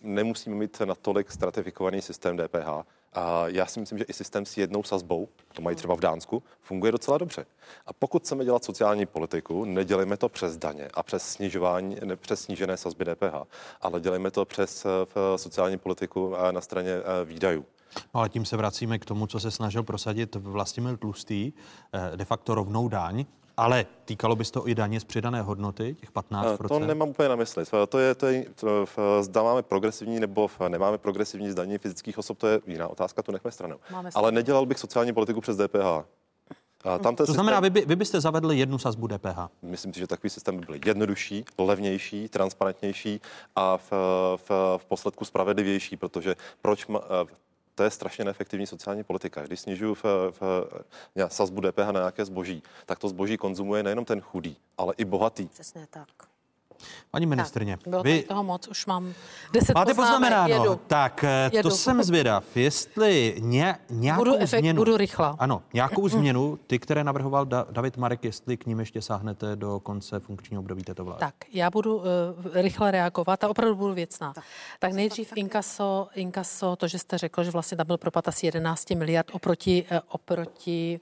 [0.00, 2.68] nemusíme mít natolik stratifikovaný systém DPH.
[3.14, 6.42] A já si myslím, že i systém s jednou sazbou, to mají třeba v Dánsku,
[6.60, 7.46] funguje docela dobře.
[7.86, 12.40] A pokud chceme dělat sociální politiku, nedělejme to přes daně a přes snižování, ne, přes
[12.40, 13.34] snížené sazby DPH,
[13.80, 14.86] ale dělejme to přes
[15.36, 16.92] sociální politiku na straně
[17.24, 17.64] výdajů.
[18.14, 21.52] No ale tím se vracíme k tomu, co se snažil prosadit Vlastimil Tlustý,
[21.92, 23.24] eh, de facto rovnou daň,
[23.56, 26.68] ale týkalo by se to i daně z přidané hodnoty, těch 15%?
[26.68, 27.64] To nemám úplně na mysli.
[27.88, 28.86] To je, to je to,
[29.20, 33.50] zda máme progresivní nebo nemáme progresivní zdaní fyzických osob, to je jiná otázka, tu nechme
[33.50, 33.76] stranou.
[34.14, 36.04] Ale nedělal bych sociální politiku přes DPH.
[36.84, 39.38] A tam to systém, znamená, vy, by, vy byste zavedli jednu sazbu DPH?
[39.62, 43.20] Myslím si, že takový systém by byl jednodušší, levnější, transparentnější
[43.56, 43.92] a v,
[44.36, 47.00] v, v posledku spravedlivější, protože proč ma,
[47.82, 49.42] to je strašně neefektivní sociální politika.
[49.42, 50.40] Když snižuju v, v,
[51.28, 55.04] v sazbu DPH na nějaké zboží, tak to zboží konzumuje nejenom ten chudý, ale i
[55.04, 55.46] bohatý.
[55.46, 56.31] Přesně tak.
[57.10, 58.22] Paní ministrně, bylo vy...
[58.22, 59.14] toho moc, už mám
[59.52, 60.80] deset Máte poznamenáno, jedu.
[60.86, 61.68] tak eh, jedu.
[61.68, 64.80] to jsem zvědav, jestli ně, nějakou budu efekt, změnu...
[64.80, 65.36] Budu rychlá.
[65.38, 69.80] Ano, nějakou změnu, ty, které navrhoval da, David Marek, jestli k ním ještě sáhnete do
[69.80, 71.20] konce funkčního období této vlády.
[71.20, 72.04] Tak, já budu uh,
[72.52, 74.32] rychle reagovat a opravdu budu věcná.
[74.32, 74.44] Tak,
[74.78, 78.90] tak nejdřív inkaso, inkaso, to, že jste řekl, že vlastně tam byl propad asi 11
[78.90, 81.00] miliard oproti, uh, oproti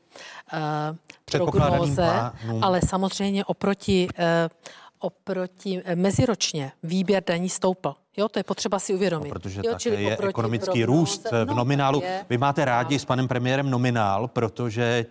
[0.53, 0.97] uh,
[1.31, 2.31] prognóze,
[2.63, 4.25] ale samozřejmě oproti uh,
[5.01, 7.95] oproti eh, meziročně výběr daní stoupl.
[8.17, 9.29] Jo, to je potřeba si uvědomit.
[9.29, 12.01] No, protože jo, také je ekonomický růst v no, nominálu.
[12.03, 15.07] Je, Vy máte rádi s panem premiérem nominál, protože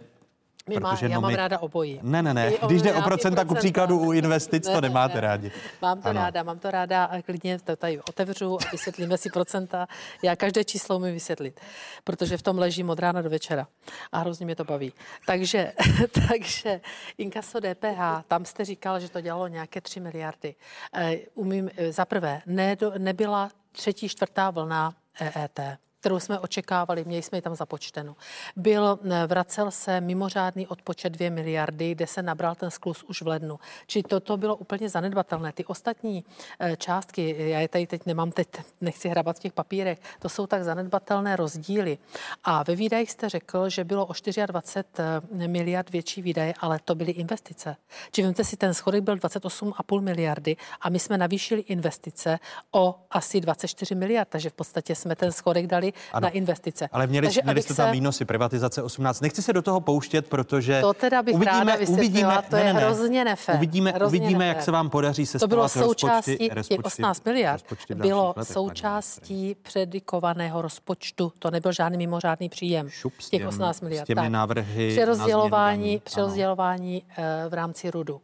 [0.67, 1.99] my má, já mám ráda obojí.
[2.03, 2.51] Ne, ne, ne.
[2.65, 5.51] Když jde o procenta, ku příkladu u investic, ne, to nemáte ne, rádi.
[5.81, 6.19] Mám to ano.
[6.19, 9.87] ráda, mám to ráda a klidně to tady otevřu a vysvětlíme si procenta.
[10.23, 11.59] Já každé číslo umím vysvětlit,
[12.03, 13.67] protože v tom ležím od rána do večera
[14.11, 14.93] a hrozně mě to baví.
[15.25, 15.73] Takže,
[16.27, 16.81] takže
[17.17, 20.55] inkaso DPH, tam jste říkal, že to dělalo nějaké 3 miliardy.
[20.93, 25.59] Eh, umím, eh, za prvé, ne, nebyla třetí, čtvrtá vlna EET
[25.99, 28.15] kterou jsme očekávali, měli jsme ji tam započtenu.
[28.55, 33.27] Byl, eh, vracel se mimořádný odpočet 2 miliardy, kde se nabral ten sklus už v
[33.27, 33.59] lednu.
[33.87, 35.51] Či toto bylo úplně zanedbatelné.
[35.51, 36.23] Ty ostatní
[36.59, 38.47] eh, částky, já je tady teď nemám, teď
[38.81, 41.97] nechci hrabat v těch papírech, to jsou tak zanedbatelné rozdíly.
[42.43, 44.13] A ve výdajích jste řekl, že bylo o
[44.45, 45.03] 24
[45.43, 47.75] eh, miliard větší výdaje, ale to byly investice.
[48.11, 52.39] Či vemte si, ten schodek byl 28,5 miliardy a my jsme navýšili investice
[52.71, 56.23] o asi 24 miliard, takže v podstatě jsme ten schodek dali ano.
[56.23, 56.89] na investice.
[56.91, 57.91] Ale měli, Takže, měli jste tam se...
[57.91, 59.21] výnosy, privatizace 18.
[59.21, 62.73] Nechci se do toho pouštět, protože to teda bych uvidíme, ráda uvidíme, to je ne,
[62.73, 63.55] ne, hrozně nefér.
[63.55, 64.55] Uvidíme, hrozně uvidíme nefér.
[64.55, 67.65] jak se vám podaří se To bylo součástí, rozpočty, rozpočty, 18 miliard,
[67.95, 71.33] bylo letech, součástí predikovaného rozpočtu.
[71.39, 72.89] To nebyl žádný mimořádný příjem.
[72.89, 74.05] Šup těch 18 miliard.
[74.05, 74.31] S těmi tak.
[74.31, 78.21] návrhy přerozdělování, přerozdělování uh, v rámci RUDu.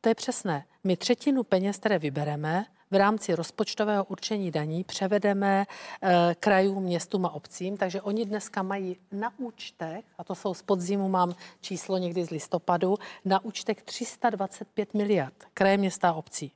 [0.00, 0.64] To je přesné.
[0.84, 5.66] My třetinu peněz, které vybereme, v rámci rozpočtového určení daní převedeme
[6.02, 10.62] e, krajům, městům a obcím, takže oni dneska mají na účtech, a to jsou z
[10.62, 16.52] podzimu, mám číslo někdy z listopadu, na účtech 325 miliard kraje, města a obcí.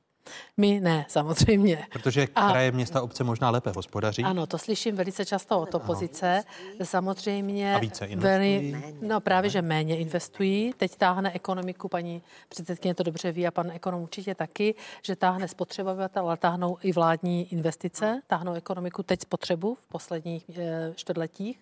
[0.57, 1.87] My ne, samozřejmě.
[1.91, 4.23] Protože kraje, a, města, obce možná lépe hospodaří.
[4.23, 6.43] Ano, to slyším velice často od opozice.
[6.83, 7.75] Samozřejmě.
[7.75, 8.71] A více investují.
[8.71, 10.73] Veli, no právě, že méně investují.
[10.77, 15.47] Teď táhne ekonomiku, paní předsedkyně to dobře ví a pan ekonom určitě taky, že táhne
[15.47, 21.59] spotřebovatel, ale táhnou i vládní investice, táhnou ekonomiku teď spotřebu v posledních e, čtvrtletích.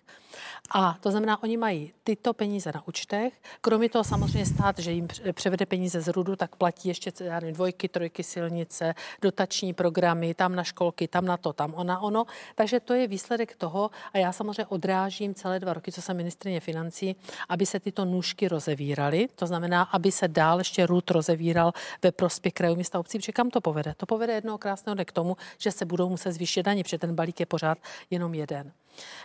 [0.74, 3.32] A to znamená, oni mají tyto peníze na účtech.
[3.60, 7.54] Kromě toho samozřejmě stát, že jim převede peníze z rudu, tak platí ještě já nevím,
[7.54, 12.24] dvojky, trojky silnice, dotační programy, tam na školky, tam na to, tam ona, ono.
[12.54, 16.60] Takže to je výsledek toho a já samozřejmě odrážím celé dva roky, co jsem ministrině
[16.60, 17.16] financí,
[17.48, 19.28] aby se tyto nůžky rozevíraly.
[19.34, 21.72] To znamená, aby se dál ještě růd rozevíral
[22.02, 23.94] ve prospěch krajů města obcí, protože kam to povede?
[23.96, 27.14] To povede jednoho krásného dne k tomu, že se budou muset zvýšit daně, protože ten
[27.14, 27.78] balík je pořád
[28.10, 28.72] jenom jeden.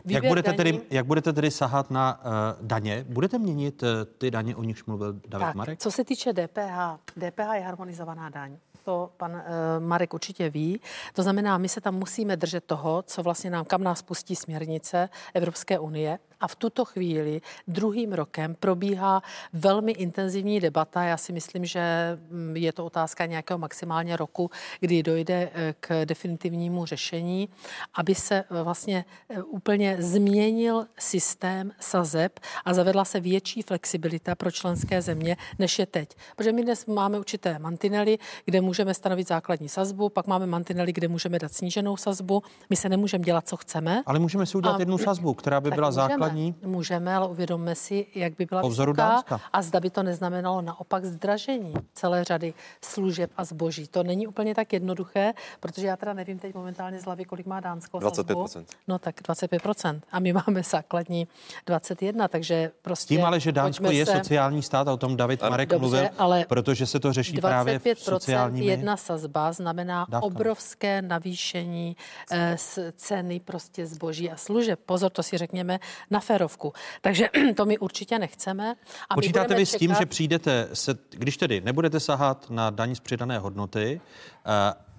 [0.06, 0.58] jak budete, daní...
[0.58, 3.06] tedy, jak budete tedy sahat na uh, daně?
[3.10, 5.80] Budete měnit uh, ty daně, o nichž mluvil David tak, Marek?
[5.80, 8.58] Co se týče DPH, DPH je harmonizovaná daň.
[8.86, 9.44] To pan e,
[9.80, 10.82] Marek určitě ví.
[11.14, 15.10] To znamená, my se tam musíme držet toho, co vlastně nám, kam nás pustí směrnice
[15.34, 16.20] Evropské unie.
[16.42, 19.22] A v tuto chvíli druhým rokem probíhá
[19.54, 21.04] velmi intenzivní debata.
[21.04, 21.82] Já si myslím, že
[22.30, 27.50] mm, je to otázka nějakého maximálně roku, kdy dojde e, k definitivnímu řešení,
[27.94, 34.52] aby se e, vlastně e, úplně změnil systém sazeb a zavedla se větší flexibilita pro
[34.52, 36.10] členské země, než je teď.
[36.36, 41.08] Protože my dnes máme určité mantinely, kde můžeme stanovit základní sazbu, pak máme mantinely, kde
[41.08, 42.44] můžeme dát sníženou sazbu.
[42.70, 44.04] My se nemůžeme dělat, co chceme.
[44.06, 44.80] Ale můžeme si udělat a...
[44.80, 46.56] jednu sazbu, která by byla základní základní?
[46.66, 49.24] Můžeme, ale uvědomme si, jak by byla vysoká
[49.54, 53.88] a zda by to neznamenalo naopak zdražení celé řady služeb a zboží.
[53.88, 57.60] To není úplně tak jednoduché, protože já teda nevím teď momentálně z hlavy, kolik má
[57.60, 57.98] Dánsko.
[57.98, 58.48] 25%.
[58.48, 58.70] Sazbu.
[58.88, 60.02] No tak 25%.
[60.12, 61.28] A my máme základní
[61.66, 63.16] 21, takže prostě...
[63.16, 64.18] Tím ale, že Dánsko je se...
[64.18, 67.80] sociální stát, a o tom David Marek Dobře, mluvil, ale protože se to řeší právě
[67.80, 68.66] v sociálními...
[68.66, 70.34] jedna sazba znamená dávkami.
[70.34, 71.98] obrovské navýšení
[72.32, 72.56] eh,
[72.96, 74.80] ceny prostě zboží a služeb.
[74.86, 75.80] Pozor, to si řekněme
[76.16, 76.74] na férovku.
[77.02, 78.76] Takže to my určitě nechceme.
[79.10, 79.78] A Počítáte vy čekat...
[79.78, 84.52] s tím, že přijdete, se, když tedy nebudete sahat na daň z přidané hodnoty uh,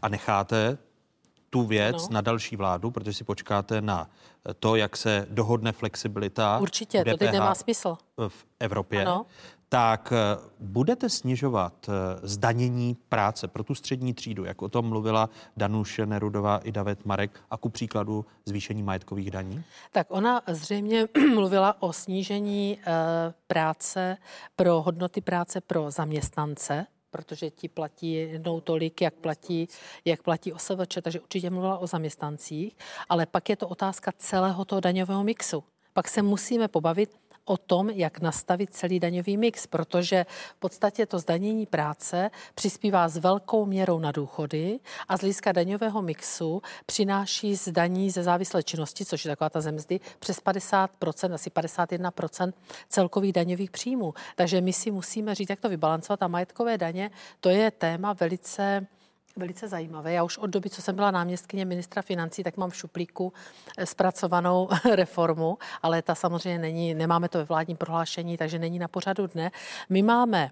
[0.02, 0.78] a necháte
[1.50, 2.08] tu věc ano.
[2.10, 4.10] na další vládu, protože si počkáte na
[4.58, 6.58] to, jak se dohodne flexibilita.
[6.58, 7.96] Určitě, DPH to teď nemá smysl.
[8.28, 9.02] V Evropě.
[9.02, 9.26] Ano
[9.68, 11.92] tak eh, budete snižovat eh,
[12.22, 17.40] zdanění práce pro tu střední třídu, jak o tom mluvila Danuše Nerudová i David Marek,
[17.50, 19.64] a ku příkladu zvýšení majetkových daní?
[19.92, 22.92] Tak ona zřejmě mluvila o snížení eh,
[23.46, 24.16] práce
[24.56, 29.68] pro hodnoty práce pro zaměstnance, protože ti platí jednou tolik, jak platí,
[30.04, 32.76] jak platí OSVČ, takže určitě mluvila o zaměstnancích,
[33.08, 35.64] ale pak je to otázka celého toho daňového mixu.
[35.92, 37.16] Pak se musíme pobavit,
[37.46, 40.26] o tom, jak nastavit celý daňový mix, protože
[40.56, 44.78] v podstatě to zdanění práce přispívá s velkou měrou na důchody
[45.08, 50.00] a z hlediska daňového mixu přináší zdaní ze závislé činnosti, což je taková ta zemzdy,
[50.18, 52.52] přes 50%, asi 51%
[52.88, 54.14] celkových daňových příjmů.
[54.36, 58.86] Takže my si musíme říct, jak to vybalancovat a majetkové daně, to je téma velice
[59.36, 60.12] velice zajímavé.
[60.12, 63.32] Já už od doby, co jsem byla náměstkyně ministra financí, tak mám v šuplíku
[63.78, 68.88] eh, zpracovanou reformu, ale ta samozřejmě není, nemáme to ve vládním prohlášení, takže není na
[68.88, 69.50] pořadu dne.
[69.88, 70.50] My máme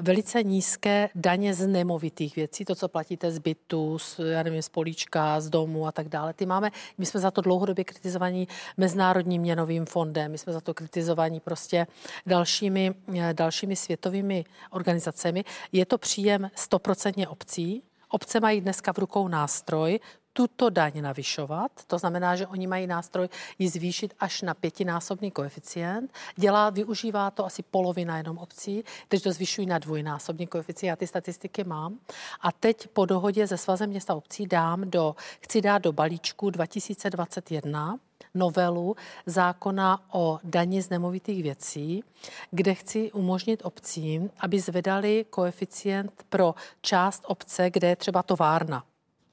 [0.00, 4.68] velice nízké daně z nemovitých věcí, to, co platíte z bytu, z, já nevím, z
[4.68, 6.34] políčka, z domu a tak dále.
[6.34, 10.74] Ty máme, my jsme za to dlouhodobě kritizovaní Mezinárodním měnovým fondem, my jsme za to
[10.74, 11.86] kritizovaní prostě
[12.26, 15.44] dalšími, eh, dalšími světovými organizacemi.
[15.72, 17.82] Je to příjem stoprocentně obcí,
[18.16, 20.00] Obce mají dneska v rukou nástroj,
[20.32, 26.12] tuto daň navyšovat, to znamená, že oni mají nástroj ji zvýšit až na pětinásobný koeficient.
[26.36, 31.06] Dělá, využívá to asi polovina jenom obcí, teď to zvyšují na dvojnásobný koeficient, já ty
[31.06, 31.98] statistiky mám.
[32.40, 37.98] A teď po dohodě se Svazem města obcí dám do, chci dát do balíčku 2021
[38.36, 42.04] novelu zákona o daní z nemovitých věcí,
[42.50, 48.84] kde chci umožnit obcím, aby zvedali koeficient pro část obce, kde je třeba továrna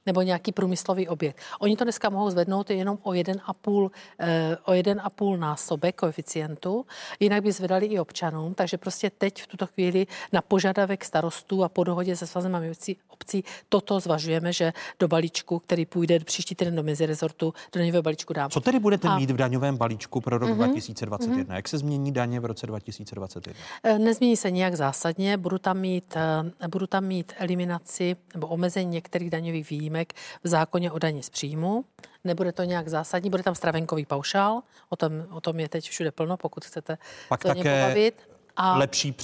[0.06, 1.38] nebo nějaký průmyslový objekt.
[1.60, 6.86] Oni to dneska mohou zvednout jenom o 1,5, eh, o 1,5 násobek koeficientu,
[7.20, 11.68] jinak by zvedali i občanům, takže prostě teď v tuto chvíli na požadavek starostů a
[11.68, 16.76] po dohodě se svazem obcí, obcí toto zvažujeme, že do balíčku, který půjde příští týden
[16.76, 18.50] do mezirezortu, do daňového balíčku dám.
[18.50, 19.18] Co tedy budete a...
[19.18, 20.68] mít v daňovém balíčku pro rok mm-hmm.
[20.68, 21.44] 2021?
[21.44, 21.54] Mm-hmm.
[21.56, 23.60] Jak se změní daně v roce 2021?
[23.82, 28.90] Eh, nezmění se nijak zásadně, budu tam mít, eh, budu tam mít eliminaci nebo omezení
[28.90, 30.12] některých daňových výjimek výjimek
[30.44, 31.84] v zákoně o daní z příjmu.
[32.24, 36.10] Nebude to nějak zásadní, bude tam stravenkový paušál, o tom, o tom je teď všude
[36.10, 38.28] plno, pokud chcete Pak to také pobavit.
[38.56, 39.16] A lepší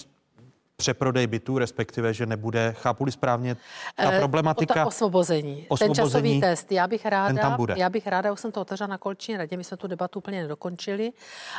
[0.76, 3.56] přeprodej bytů, respektive, že nebude, chápu správně,
[3.96, 4.74] ta eh, problematika...
[4.74, 5.66] Ta osvobození.
[5.68, 5.94] osvobození.
[5.94, 6.72] Ten časový test.
[6.72, 7.74] Já bych ráda, tam bude.
[7.76, 10.42] já bych ráda, už jsem to otevřela na kolční radě, my jsme tu debatu úplně
[10.42, 11.12] nedokončili,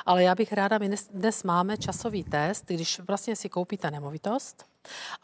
[0.06, 4.66] ale já bych ráda, my dnes, dnes máme časový test, když vlastně si koupíte nemovitost,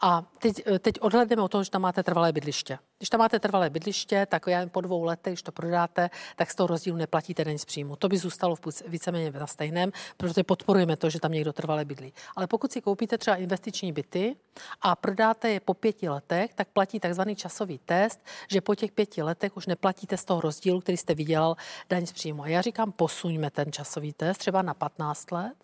[0.00, 2.78] a teď, teď odhledneme o toho, že tam máte trvalé bydliště.
[2.98, 6.54] Když tam máte trvalé bydliště, tak já po dvou letech, když to prodáte, tak z
[6.54, 7.96] toho rozdílu neplatíte daň z příjmu.
[7.96, 12.12] To by zůstalo v víceméně na stejném, protože podporujeme to, že tam někdo trvalé bydlí.
[12.36, 14.36] Ale pokud si koupíte třeba investiční byty
[14.80, 19.22] a prodáte je po pěti letech, tak platí takzvaný časový test, že po těch pěti
[19.22, 21.56] letech už neplatíte z toho rozdílu, který jste vydělal
[21.90, 22.42] daň z příjmu.
[22.42, 25.54] A já říkám, posuňme ten časový test třeba na 15 let,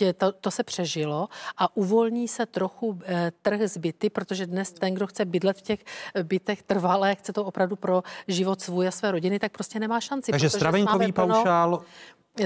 [0.00, 4.72] je to, to se přežilo a uvolní se trochu eh, trh z byty, protože dnes
[4.72, 8.88] ten, kdo chce bydlet v těch eh, bytech trvalé, chce to opravdu pro život svůj
[8.88, 10.30] a své rodiny, tak prostě nemá šanci.
[10.30, 11.82] Takže stravenkový paušál,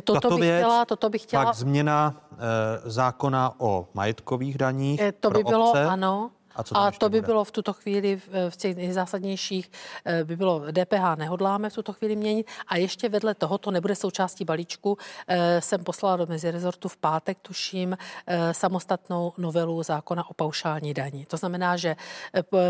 [0.04, 1.44] Toto tato bych věc, chtěla, toto bych chtěla.
[1.44, 5.00] Pak změna e, zákona o majetkových daních.
[5.00, 5.84] E, to by pro bylo, obce.
[5.84, 6.30] ano.
[6.56, 7.26] A, co a to by bude?
[7.26, 9.70] bylo v tuto chvíli v těch nejzásadnějších,
[10.04, 13.94] eh, by bylo DPH nehodláme v tuto chvíli měnit a ještě vedle toho, to nebude
[13.94, 14.98] součástí balíčku,
[15.28, 17.96] eh, jsem poslala do mezirezortu v pátek, tuším,
[18.26, 21.26] eh, samostatnou novelu zákona o paušální daní.
[21.26, 21.96] To znamená, že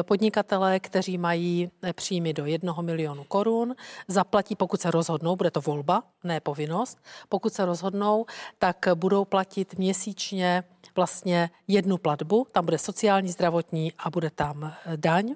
[0.02, 3.74] podnikatelé, kteří mají příjmy do jednoho milionu korun,
[4.08, 8.26] zaplatí, pokud se rozhodnou, bude to volba, ne povinnost, pokud se rozhodnou,
[8.58, 10.64] tak budou platit měsíčně
[10.96, 15.34] vlastně jednu platbu, tam bude sociální, zdravotní a bude tam eh, daň.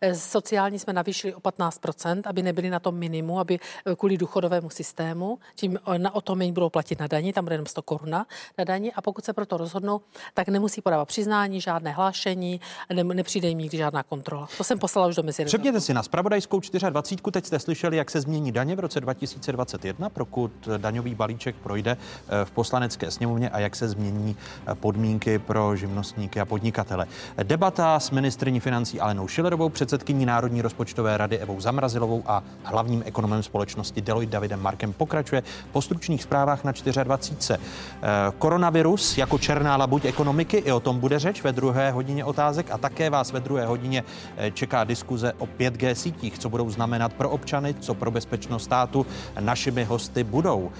[0.00, 4.70] Eh, sociální jsme navýšili o 15%, aby nebyli na tom minimu, aby eh, kvůli důchodovému
[4.70, 8.26] systému, tím na o to méně budou platit na daní, tam bude jenom 100 koruna
[8.58, 10.00] na daní a pokud se proto rozhodnou,
[10.34, 12.60] tak nemusí podávat přiznání, žádné hlášení,
[12.92, 14.48] ne, nepřijde jim nikdy žádná kontrola.
[14.56, 15.44] To jsem poslala už do mezi.
[15.44, 16.60] Přepněte si na spravodajskou
[16.90, 17.32] 24.
[17.32, 22.44] Teď jste slyšeli, jak se změní daně v roce 2021, pokud daňový balíček projde eh,
[22.44, 24.36] v poslanecké sněmovně a jak se změní
[24.74, 27.06] podmínky pro živnostníky a podnikatele.
[27.42, 33.02] Debata s ministrní financí Alenou Šilerovou Schillerovou, předsedkyní Národní rozpočtové rady Evou Zamrazilovou a hlavním
[33.06, 35.42] ekonomem společnosti Deloitte Davidem Markem pokračuje
[35.72, 36.72] po stručných zprávách na
[37.04, 37.58] 24.
[37.58, 42.70] Eh, koronavirus jako černá labuť ekonomiky, i o tom bude řeč ve druhé hodině otázek
[42.70, 44.04] a také vás ve druhé hodině
[44.36, 49.06] eh, čeká diskuze o 5G sítích, co budou znamenat pro občany, co pro bezpečnost státu
[49.40, 50.70] našimi hosty budou.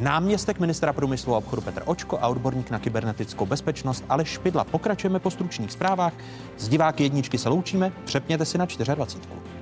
[0.00, 4.64] Náměstek ministra průmyslu a obchodu Petr Očko a odborník na kybernetickou bezpečnost Aleš Špidla.
[4.64, 6.12] Pokračujeme po stručných zprávách.
[6.58, 7.92] Z diváky jedničky se loučíme.
[8.04, 9.53] Přepněte si na 24.